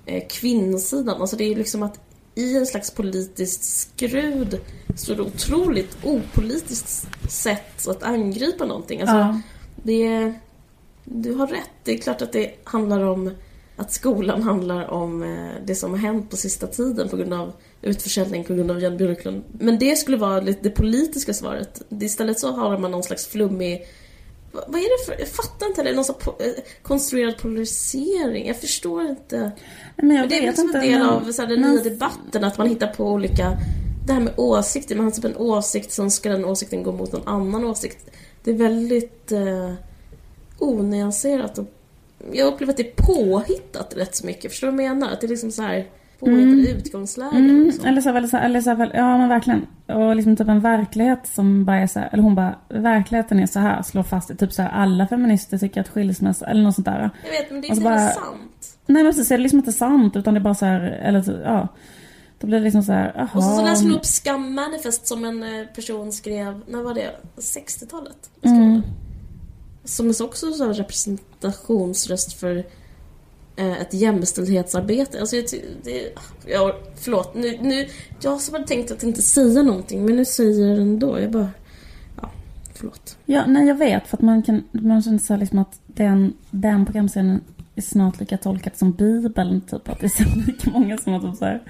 [0.05, 1.21] eh, kvinnosidan.
[1.21, 1.99] Alltså det är liksom att
[2.35, 4.59] i en slags politiskt skrud
[4.95, 9.01] så det otroligt opolitiskt sätt att angripa någonting.
[9.01, 9.41] Alltså, Ja.
[9.83, 10.39] det är,
[11.03, 11.69] du har rätt.
[11.83, 13.31] Det är klart att det handlar om
[13.75, 17.53] att skolan handlar om eh, det som har hänt på sista tiden på grund av
[17.81, 19.43] utförsäljning på grund av Jan Björklund.
[19.51, 21.81] Men det skulle vara det politiska svaret.
[22.01, 23.85] Istället så har man någon slags flummig
[24.53, 25.19] vad är det för...
[25.19, 25.83] Jag fattar inte.
[25.83, 28.47] Det är någon sån po- eh, konstruerad polarisering.
[28.47, 29.39] Jag förstår inte.
[29.39, 29.51] Nej,
[29.95, 30.77] men jag Men det är väl vet som inte.
[30.77, 33.57] en del men- av så här, den men- nya debatten, att man hittar på olika...
[34.07, 37.11] Det här med åsikter, man har typ en åsikt, sen ska den åsikten gå mot
[37.11, 38.05] någon annan åsikt.
[38.43, 39.73] Det är väldigt eh,
[40.59, 41.65] onyanserat och
[42.31, 44.51] jag upplever att det är påhittat rätt så mycket.
[44.51, 45.13] Förstår du vad jag menar?
[45.13, 45.87] Att det är liksom så här
[46.25, 47.49] påhittade utgångslägen.
[47.49, 47.85] Mm, liksom.
[47.85, 49.65] eller så, eller så, eller så ja men verkligen.
[49.87, 53.45] Och liksom typ en verklighet som bara är så här, eller hon bara, verkligheten är
[53.47, 56.75] så här, slår fast i typ så här, alla feminister tycker att skilsmässa, eller något
[56.75, 57.09] sånt där.
[57.23, 58.77] Jag vet, men det är så inte bara- sant.
[58.85, 61.21] Nej men precis, det är liksom inte sant utan det är bara så här, eller
[61.21, 61.67] så- ja.
[62.39, 63.29] Då blir det liksom så här, jaha.
[63.33, 66.93] Och så, så läser hon upp Scum Manifest som en eh, person skrev, när var
[66.93, 67.09] det?
[67.37, 68.29] 60-talet?
[68.39, 68.73] skrev Mm.
[68.81, 69.89] det.
[69.89, 72.63] Som är också så här representationsröst för
[73.55, 75.19] Eh, ett jämställdhetsarbete.
[75.19, 76.13] Alltså det, det,
[76.45, 77.87] jag, förlåt, nu, nu,
[78.21, 81.19] jag som hade tänkt att inte säga någonting men nu säger jag det ändå.
[81.19, 81.49] Jag bara,
[82.21, 82.29] ja,
[82.73, 83.17] förlåt.
[83.25, 86.85] Ja, nej jag vet för att man kan, man känner så liksom att den, den
[86.85, 87.41] programserien
[87.75, 89.89] är snart lika tolkad som bibeln typ.
[89.89, 91.61] Att det är så lika många som att typ så här,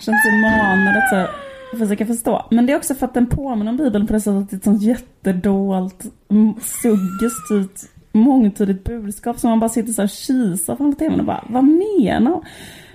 [0.00, 1.30] känns sig manade att så här,
[1.78, 2.46] försöka förstå.
[2.50, 4.54] Men det är också för att den påminner om bibeln på det sättet att det
[4.54, 10.10] är ett sånt jättedolt, mm, suggestivt, mångtydigt budskap som man bara sitter så här och
[10.10, 12.44] kisar framför tvn och bara, vad menar hon?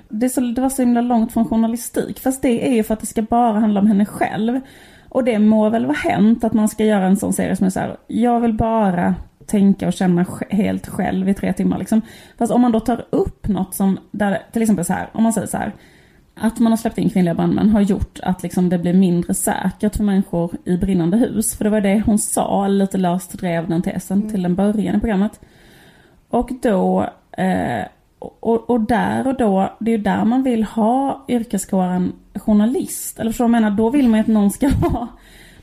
[0.10, 2.20] det, så, det var så himla långt från journalistik.
[2.20, 4.60] Fast det är ju för att det ska bara handla om henne själv.
[5.10, 7.70] Och det må väl vara hänt att man ska göra en sån serie som är
[7.70, 9.16] så här, jag vill bara
[9.46, 12.02] tänka och känna helt själv i tre timmar liksom.
[12.38, 15.34] Fast om man då tar upp något som, där, till exempel så här, om man
[15.34, 15.74] säger så här,
[16.40, 19.96] att man har släppt in kvinnliga brandmän har gjort att liksom det blir mindre säkert
[19.96, 21.58] för människor i brinnande hus.
[21.58, 25.00] För det var det hon sa, lite löst drev den tesen till en början i
[25.00, 25.40] programmet.
[26.30, 27.86] Och då, eh,
[28.20, 33.20] och, och där och då, det är ju där man vill ha yrkeskåren journalist.
[33.20, 33.78] Eller förstår du vad jag menar?
[33.78, 35.08] Då vill man ju att någon ska ha,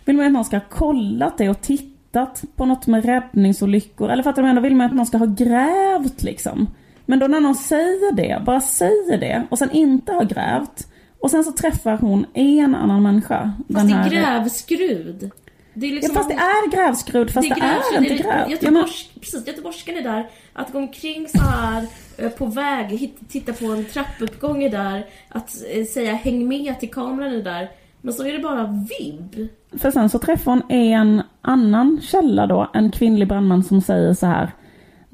[0.05, 4.11] vill man ju att någon ska ha kollat det och tittat på något med räddningsolyckor.
[4.11, 4.63] Eller fattar du vad jag menar?
[4.63, 6.67] Då vill man att någon ska ha grävt liksom.
[7.07, 10.89] Men då när någon säger det, bara säger det och sen inte har grävt.
[11.21, 13.53] Och sen så träffar hon en annan människa.
[13.73, 15.31] Fast det är grävskrud.
[15.75, 18.29] Det är Ja, liksom fast det är grävskrud fast det är, grävskrud, inte det grävt.
[18.29, 20.27] Ja, men, Göteborgs, precis, göteborgskan är där.
[20.53, 21.87] Att gå omkring så här
[22.19, 25.07] eh, på väg, titta på en trappuppgång är där.
[25.29, 27.71] Att eh, säga häng med till kameran är där.
[28.01, 29.49] Men så är det bara vibb.
[29.79, 34.27] För sen så träffar hon en annan källa då, en kvinnlig brandman som säger så
[34.27, 34.53] här.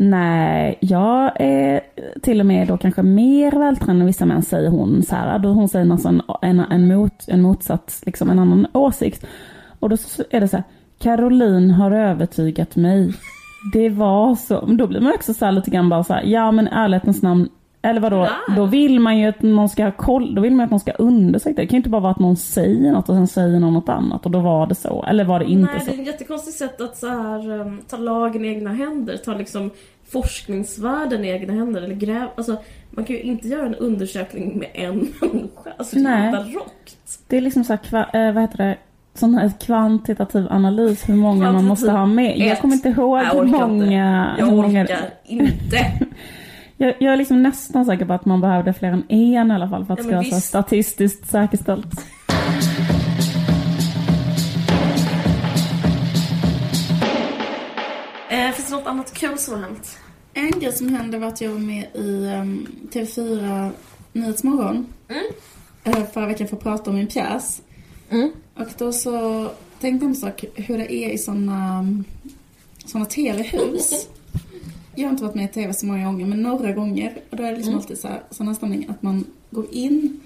[0.03, 1.81] Nej, jag är
[2.23, 5.39] till och med då kanske mer vältränad än vissa män, säger hon så här.
[5.39, 9.27] Då hon säger alltså en, en, en, mot, en motsats, liksom en annan åsikt.
[9.81, 9.97] Och då
[10.31, 10.65] är det så här,
[10.99, 13.15] Caroline har övertygat mig.
[13.73, 14.65] Det var så.
[14.67, 16.71] Men då blir man också så här lite grann bara så här, ja men i
[16.73, 17.49] ärlighetens namn,
[17.83, 18.57] eller vadå, Nej.
[18.57, 20.93] då vill man ju att någon ska ha koll, då vill man att någon ska
[20.93, 21.67] undersöka det.
[21.67, 24.25] Kan ju inte bara vara att någon säger något och sen säger någon något annat
[24.27, 25.05] och då var det så.
[25.09, 25.91] Eller var det inte Nej, så?
[25.91, 29.17] det är ett jättekonstigt sätt att så här, um, ta lagen i egna händer.
[29.17, 29.71] Ta liksom
[30.09, 31.83] forskningsvärlden i egna händer.
[31.83, 32.57] Eller gräv, alltså,
[32.91, 35.71] man kan ju inte göra en undersökning med en människa.
[35.77, 36.29] Alltså, det Nej.
[36.29, 37.19] är barockt.
[37.29, 38.77] Det är liksom så här, kva, eh, vad heter det,
[39.15, 42.39] sån här kvantitativ analys hur många man måste ha med.
[42.39, 42.61] Jag ett.
[42.61, 43.67] kommer inte ihåg Jag hur orkar inte.
[43.67, 44.37] många...
[44.39, 45.93] Jag många orkar inte.
[46.81, 49.69] jag, jag är liksom nästan säker på att man behövde fler än en i alla
[49.69, 51.87] fall för att Ja, det men ska vara så statistiskt säkerställt.
[58.31, 59.99] Eh, finns det något annat kul som har hänt?
[60.35, 63.71] En grej som hände var att jag var med i um, TV4
[64.13, 65.25] Nyhetsmorgon Mm.
[66.03, 67.63] uh, förra veckan för att prata om min pjäs.
[68.11, 68.31] Mm.
[68.55, 69.45] Och då så
[69.81, 71.87] tänkte jag på sak hur det är i såna,
[72.85, 74.09] såna TV-hus.
[75.01, 77.21] Jag har inte varit med i TV så många gånger, men några gånger.
[77.31, 80.21] Och då är det liksom alltid så här, sån här stämning att man går in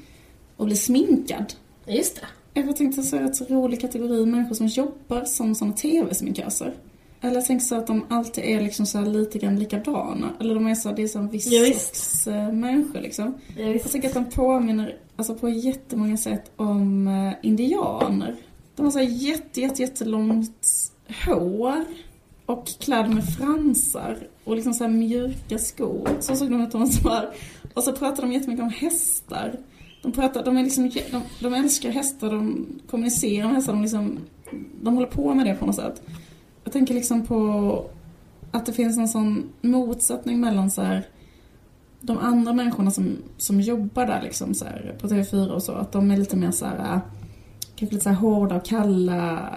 [0.57, 1.55] och blir sminkad.
[1.87, 2.61] Just det.
[2.61, 6.75] Jag tänkte så det en rolig kategori människor som jobbar som såna TV-sminköser.
[7.21, 10.31] Eller jag tänker så att de alltid är liksom så här lite grann likadana.
[10.41, 13.35] Eller de är så, det är så en viss Ja, sorts uh, människor liksom.
[13.57, 18.37] Ja, Jag tycker att de påminner alltså på jättemånga sätt om eh, indianer.
[18.77, 20.67] De har så här jätte, jätte, jättelångt
[21.27, 21.85] hår
[22.47, 26.09] och klädda med fransar och liksom så här mjuka skor.
[26.21, 27.31] Så såg de ut de var.
[27.75, 29.57] Och så pratar de jättemycket om hästar.
[30.03, 34.19] De, pratar, de, är liksom, de, de älskar hästar, de kommunicerar med hästar, de, liksom,
[34.83, 36.03] de håller på med det på något sätt.
[36.65, 37.85] Jag tänker liksom på
[38.51, 41.07] att det finns en sån motsättning mellan så här
[42.01, 45.93] de andra människorna som, som jobbar där liksom så här, på TV4 och så, att
[45.93, 47.01] de är lite mer så här, äh,
[47.77, 49.51] kanske lite så här hårda och kalla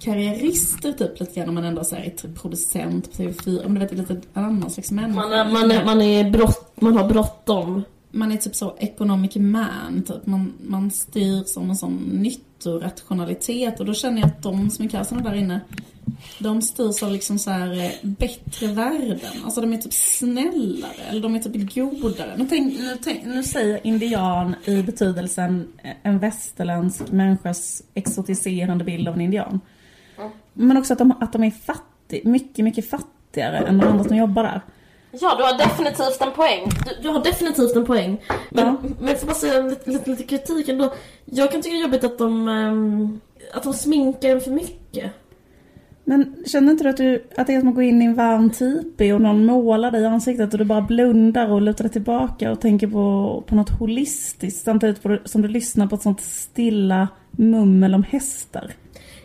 [0.00, 3.92] karriärister typ lite grann, men ändå så här är producent på TV4, men du vet,
[3.92, 5.20] lite annan slags människa.
[5.20, 7.82] Man, är, man, är, man, är brott, man har bråttom.
[8.10, 10.26] man är typ så economic man, typ.
[10.26, 15.34] Man, man styr som en sån nyttorationalitet och då känner jag att de sminköserna där
[15.34, 15.60] inne
[16.38, 19.44] de styrs av liksom så här eh, bättre värden.
[19.44, 22.34] Alltså de är typ snällare eller de är typ godare.
[22.36, 25.68] Nu, tänk, nu, tänk, nu säger indian i betydelsen
[26.02, 29.60] en västerländsk människas exotiserande bild av en indian.
[30.66, 34.16] Men också att de, att de är fattig, mycket, mycket fattigare än de andra som
[34.16, 34.60] jobbar där.
[35.10, 36.68] Ja, du har definitivt en poäng.
[36.86, 38.20] Du, du har definitivt en poäng.
[38.50, 38.76] Men, Ja.
[38.98, 40.92] men jag får bara säga lite, lite, lite kritik ändå.
[41.24, 43.20] Jag kan tycka det är jobbigt att de, ehm,
[43.54, 45.12] att de sminkar en för mycket.
[46.04, 48.14] Men känner inte du att, du att det är som att gå in i en
[48.14, 51.92] varm tipi och någon målar dig i ansiktet och du bara blundar och lutar dig
[51.92, 56.20] tillbaka och tänker på, på något holistiskt samtidigt på, som du lyssnar på ett sånt
[56.20, 58.70] stilla mummel om hästar?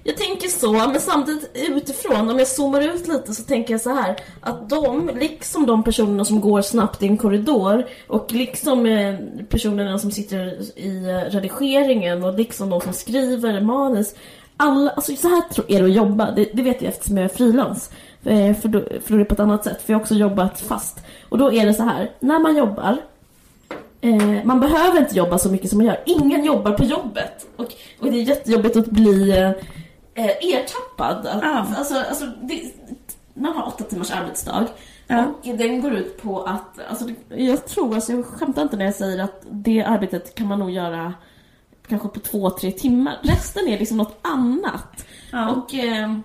[0.07, 3.89] Jag tänker så, men samtidigt utifrån, om jag zoomar ut lite så tänker jag så
[3.89, 9.15] här att de, liksom de personerna som går snabbt i en korridor och liksom eh,
[9.49, 14.15] personerna som sitter i eh, redigeringen och liksom de som skriver manus
[14.57, 17.35] alla, alltså så här är det att jobba, det, det vet jag eftersom jag är
[17.35, 17.89] frilans.
[18.23, 20.15] Eh, För då, för då är det på ett annat sätt, för jag har också
[20.15, 20.99] jobbat fast.
[21.29, 22.97] Och då är det så här, när man jobbar
[24.01, 25.99] eh, man behöver inte jobba så mycket som man gör.
[26.05, 27.47] Ingen jobbar på jobbet.
[27.55, 29.51] Och, och det är jättejobbigt att bli eh,
[30.15, 31.25] ertappad.
[31.27, 31.65] Att, Ja.
[31.77, 32.63] alltså, alltså, det,
[33.33, 34.67] man har åtta timmars arbetsdag.
[35.07, 35.25] Ja.
[35.43, 38.95] Och den går ut på att, alltså, jag tror, alltså, jag skämtar inte när jag
[38.95, 41.13] säger att det arbetet kan man nog göra
[41.87, 43.17] kanske på två, tre timmar.
[43.21, 45.05] Resten är liksom något annat.
[45.31, 45.51] Ja.
[45.51, 46.17] Och, eh,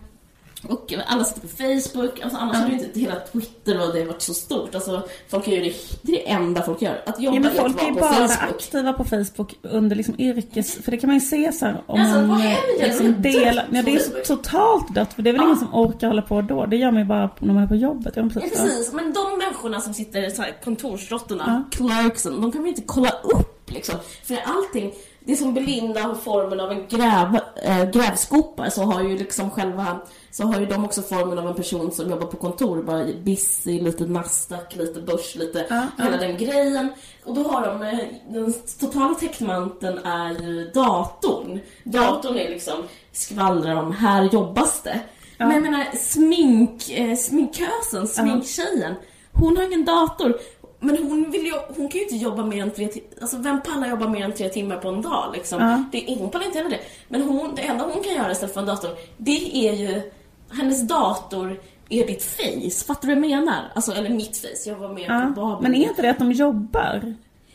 [0.68, 2.60] och alla sitter på Facebook, alltså annars Ja.
[2.62, 4.74] hade ju inte hela Twitter och det varit så stort.
[4.74, 7.02] Alltså, folk gör ju det, det är det enda folk gör.
[7.06, 8.50] Att jobba Ja, men folk är ju bara Facebook.
[8.50, 10.74] aktiva på Facebook under liksom yrkes...
[10.74, 12.84] För det kan man ju se så här om Alltså, vad man eh, händer?
[12.84, 13.68] Är liksom delar...
[13.72, 15.46] Ja, det är så totalt dött för det är väl Ja.
[15.46, 16.66] ingen som orkar hålla på då.
[16.66, 18.12] Det gör man ju bara när man är på jobbet.
[18.16, 18.60] Ja, Ja, precis.
[18.60, 18.92] precis.
[18.92, 23.70] Men de människorna som sitter så här, kontorsråttorna, clerksen, de kan vi inte kolla upp
[23.70, 23.94] liksom.
[24.24, 24.92] För allting,
[25.24, 29.50] det är som Belinda har formen av en gräv, äh, grävskopa så har ju liksom
[29.50, 30.00] själva,
[30.30, 33.80] så har ju de också formen av en person som jobbar på kontor, bara busy,
[33.80, 36.92] lite Nasdaq, lite börs, lite Ja, hela den grejen.
[37.24, 37.98] Och då har de, eh,
[38.28, 41.60] den totala täckmanteln är ju datorn.
[41.84, 42.74] Datorn är liksom,
[43.12, 45.00] skvallrar om, här jobbas det.
[45.38, 48.94] Men jag menar, smink, eh, sminkösen, sminktjejen,
[49.32, 50.38] hon har ingen dator.
[50.80, 53.08] Men hon, vill ju, hon kan ju inte jobba mer än tre timmar.
[53.20, 55.60] Alltså vem pallar jobba mer än tre timmar på en dag liksom?
[55.60, 55.84] Ja.
[55.92, 56.80] Det, hon pallar inte heller det.
[57.08, 60.02] Men hon, det enda hon kan göra istället för en dator, det är ju,
[60.50, 62.84] hennes dator är ditt face.
[62.86, 63.72] Fattar du vad jag menar?
[63.74, 64.68] Alltså, eller mitt face.
[64.70, 65.32] Jag var med Ja.
[65.34, 65.62] på Babel.
[65.62, 67.14] Men är inte det att de jobbar?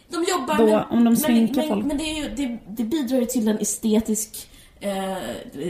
[0.09, 1.79] De jobbar Då, men, om de sminkar men, folk?
[1.85, 4.49] Men, men det, är ju, det, det bidrar ju till en estetisk
[4.79, 5.17] eh,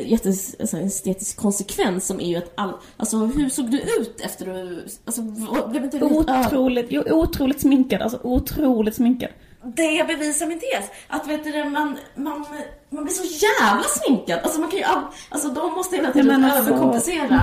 [0.06, 4.46] jättes, alltså estetisk konsekvens som är ju att all, alltså hur såg du ut efter
[4.46, 5.22] du, alltså
[5.70, 8.02] blev inte du Otroligt, jo, otroligt sminkad.
[8.02, 9.30] Alltså otroligt sminkad.
[9.76, 10.90] Det bevisar min tes.
[11.08, 12.46] Att vet du, man, man,
[12.90, 14.40] man blir så jävla sminkad.
[14.44, 17.42] Alltså man kan ju, all- alltså de måste hela tiden alltså- överkompensera.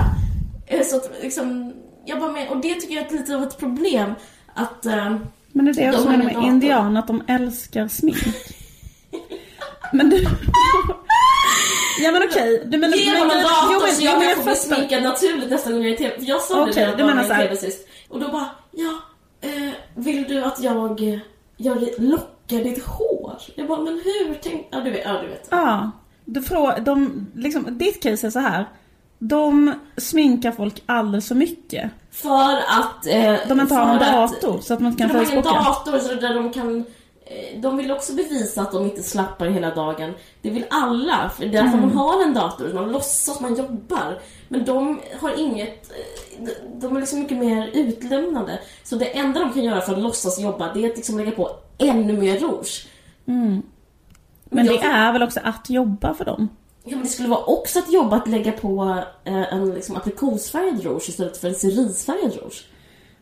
[0.66, 1.72] Eh, Så att liksom,
[2.04, 4.14] jag bara med, och det tycker jag är lite av ett problem.
[4.54, 5.16] Att, eh,
[5.52, 8.16] Men det är det jag De menar med indianer, att de älskar smink.
[9.92, 10.26] Men du...
[12.02, 12.62] ja men okej.
[12.66, 12.96] Du menar...
[12.96, 14.74] Ge men- honom men- dator jo, men- så jag men kan få bli fattar.
[14.76, 16.14] sminkad naturligt nästa gång jag är i TV.
[16.18, 17.44] För jag sa Okej, det när du jag menar var så i.
[17.44, 17.88] TV sist.
[18.08, 18.92] Och då bara, ja,
[19.40, 21.18] eh, vill du att jag eh,
[21.56, 23.32] gör det, lockar ditt hår?
[23.54, 24.66] Jag bara, men hur tänk...
[24.70, 25.02] Ja, du vet.
[25.04, 25.48] Ja, du vet.
[25.50, 25.90] Ja.
[26.24, 28.68] Du frågar, de, liksom, ditt case är så här.
[29.18, 31.90] De sminkar folk alldeles för mycket.
[32.12, 33.06] För att...
[33.06, 35.42] Eh, De inte har någon för att- dator så att man kan För de har
[35.42, 35.48] facebooka.
[35.50, 36.84] dator så där de kan...
[37.24, 40.14] eh, De vill också bevisa att de inte slappar hela dagen.
[40.42, 41.80] Det vill alla, för det är därför Mm.
[41.88, 42.72] man har en dator.
[42.72, 44.18] Man låtsas man jobbar.
[44.48, 45.90] Men de har inget...
[45.90, 48.58] eh, de- är liksom mycket mer utlämnande.
[48.84, 51.30] Så det enda de kan göra för att låtsas jobba, det är att liksom lägga
[51.30, 52.86] på ännu mer rouge.
[54.44, 56.48] Men det är väl också att jobba för dem?
[56.84, 60.84] Ja, men det skulle vara också ett jobb att lägga på eh, en liksom, aprikosfärgad
[60.84, 62.66] rouge istället för en cerisfärgad rouge.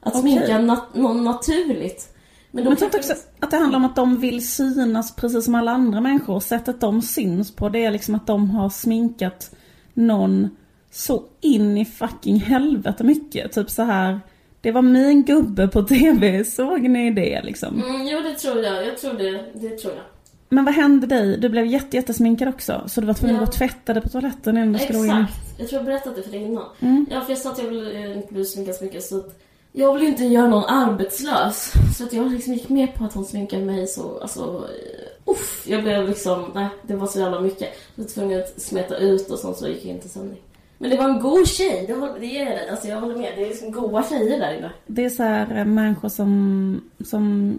[0.01, 0.21] Att Okej.
[0.21, 2.17] sminka nat- någon naturligt.
[2.51, 5.45] Men de Men jag tror också att det handlar om att de vill synas precis
[5.45, 6.41] som alla andra människor.
[6.41, 9.55] Sättet de syns på det är liksom att de har sminkat
[9.95, 10.49] någon
[10.91, 13.53] så in i fucking helvete mycket.
[13.53, 14.21] Typ så här.
[14.61, 17.83] Det var min gubbe på TV, såg ni det liksom?
[17.83, 18.87] Mm, jo, det tror jag.
[18.87, 19.45] Jag tror det.
[19.55, 20.03] Det tror jag.
[20.49, 21.39] Men vad hände dig?
[21.39, 22.83] Du blev jätte, jättesminkad också.
[22.87, 23.43] Så du var tvungen Ja.
[23.43, 25.11] att tvätta dig på toaletten innan du skulle gå in.
[25.11, 25.59] Exakt.
[25.59, 26.65] Jag tror jag berättade det för dig innan.
[26.81, 27.07] Mm.
[27.11, 29.41] Ja, för jag sa att jag vill eh, inte bli sminkad så mycket så att
[29.73, 31.73] jag vill inte göra någon arbetslös.
[31.99, 35.65] Så att jag liksom gick med på att hon sminkade mig så, alltså, eh, uff,
[35.67, 37.69] jag blev liksom, nej, det var så jävla mycket.
[37.95, 40.43] Jag var tvungen att smeta ut och sånt så gick jag inte sömnig.
[40.79, 42.69] Men det var en god tjej, det, håller, det ger jag dig.
[42.69, 44.71] Alltså jag håller med, det är liksom goda tjejer där inne.
[44.87, 47.55] Det är så här eh, människor som, som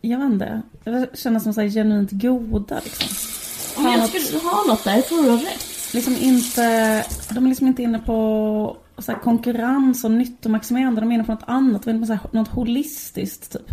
[0.00, 3.08] jag vet inte, det känns som så här genuint goda liksom.
[3.84, 5.94] Men jag skulle ha något där, jag tror du har rätt.
[5.94, 6.62] Liksom inte,
[7.30, 11.32] de är liksom inte inne på så här konkurrens och nyttomaximerande, de är inne på
[11.32, 13.70] något annat, de är på så här, något holistiskt typ.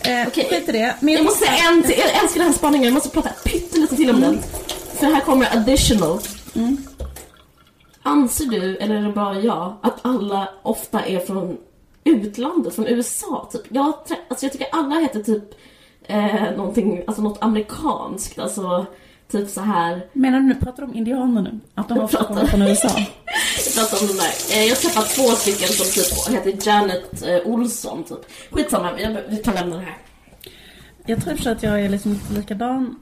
[0.00, 0.48] Eh, Okej.
[0.50, 0.94] Skit i det.
[1.00, 3.96] Men Jag måste säga en till, jag älskar den här spaningen, jag måste prata pyttelite
[3.96, 4.38] till om den.
[4.94, 6.18] För här kommer additional.
[8.02, 11.56] Anser du, eller är det bara jag, att alla ofta är från
[12.04, 13.62] utlandet, från USA typ?
[13.68, 13.86] Jag,
[14.28, 15.44] alltså, jag tycker alla heter typ
[16.02, 18.86] eh, någonting, alltså något amerikanskt, alltså
[19.32, 20.06] typ så här.
[20.12, 21.60] Menar du nu, pratar du om indianer nu?
[21.74, 22.88] Att de pratar- kommer från USA?
[23.66, 24.32] Jag pratar om de där.
[24.56, 28.18] Eh, jag har träffat två stycken som typ heter Janet eh, Olsson typ.
[28.50, 29.96] Skitsamma, jag, vi kan lämna det här.
[31.06, 32.96] Jag tror att jag är liksom lite likadan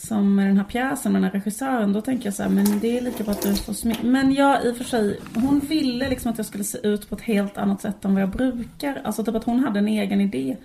[0.00, 1.92] som med den här pjäsen och den här regissören.
[1.92, 4.34] Då tänker jag så här, men det är lika bra att du får smi- Men
[4.34, 7.20] jag i och för sig, hon ville liksom att jag skulle se ut på ett
[7.20, 9.00] helt annat sätt än vad jag brukar.
[9.04, 10.56] Alltså typ att hon hade en egen idé.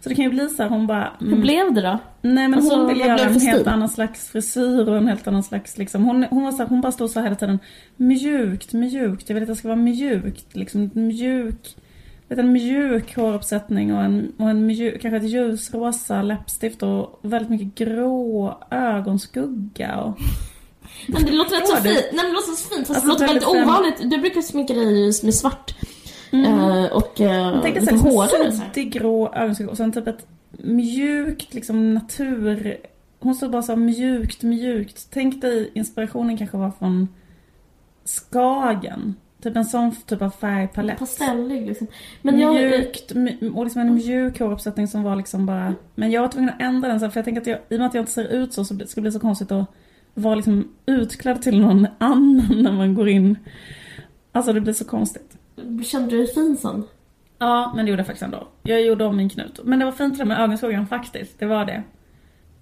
[0.00, 1.12] Så det kan ju bli så här, hon bara...
[1.20, 1.98] Hur mm, blev det då?
[2.22, 5.42] Nej men Alltså, hon ville göra en helt annan slags frisyr och en helt annan
[5.42, 6.04] slags liksom.
[6.04, 7.58] Hon, hon var så här, hon bara stod så här hela tiden.
[7.96, 9.28] Mjukt, mjukt.
[9.28, 10.56] Jag vill att det ska vara mjukt.
[10.56, 11.76] Liksom mjuk.
[12.28, 17.74] En mjuk håruppsättning och en, och en mjuk, kanske ett ljusrosa läppstift och väldigt mycket
[17.74, 19.96] grå ögonskugga.
[19.96, 20.18] Och,
[21.08, 22.04] Men det låter rätt så fint.
[22.12, 22.86] Nej, det låter så fint.
[22.86, 24.10] Fast Alltså, det låter väldigt väldigt ovanligt.
[24.10, 25.74] Du brukar sminka dig med svart.
[26.92, 28.28] Och uh, jag tänkte lite hårdare.
[28.28, 28.50] så här.
[28.50, 32.76] suddig grå ögonskugga och sen typ ett mjukt liksom natur...
[33.20, 35.08] Hon stod bara så mjukt, mjukt.
[35.10, 37.08] Tänk dig inspirationen kanske var från
[38.04, 39.14] Skagen.
[39.42, 40.98] Typ en sån typ av färgpalett.
[40.98, 41.86] Pastellig liksom.
[42.22, 42.54] Men jag...
[42.54, 43.10] Mjukt,
[43.54, 45.74] och liksom en mjuk håruppsättning som var liksom bara...
[45.94, 47.78] Men jag var tvungen att ändra den sen för jag tänker att jag, i och
[47.78, 49.66] med att jag inte ser ut så så det skulle bli så konstigt att
[50.14, 53.38] vara liksom utklädd till någon annan när man går in.
[54.32, 55.36] Alltså det blir så konstigt.
[55.84, 56.84] Kände du dig fin sen?
[57.38, 58.48] Ja, men det gjorde jag faktiskt ändå.
[58.62, 59.60] Jag gjorde om min knut.
[59.64, 61.38] Men det var fint det där med ögonskuggan faktiskt.
[61.38, 61.82] Det var det.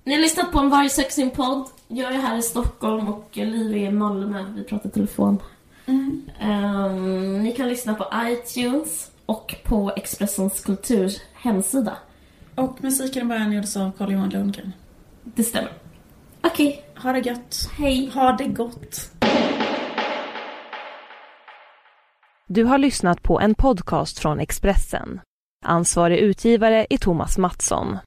[0.04, 1.66] Ni har lyssnat på en Varje podd.
[1.88, 4.44] Jag är här i Stockholm och Liv är i Malmö.
[4.56, 5.38] Vi pratar telefon.
[6.40, 11.96] Ehm, ni kan lyssna på iTunes och på Expressens Kulturs hemsida.
[12.54, 14.72] Och musiken i början gjordes av Carl Johan Lundgren.
[15.22, 15.72] Det stämmer.
[16.42, 17.70] Okej, Ha det gött.
[17.78, 18.10] hej.
[18.14, 19.10] Ha det gott.
[22.48, 25.20] Du har lyssnat på en podcast från Expressen.
[25.64, 27.98] Ansvarig utgivare är Thomas Mattsson.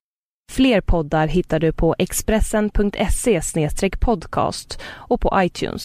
[0.52, 3.42] Fler poddar hittar du på expressen.se
[4.00, 5.84] podcast och på iTunes.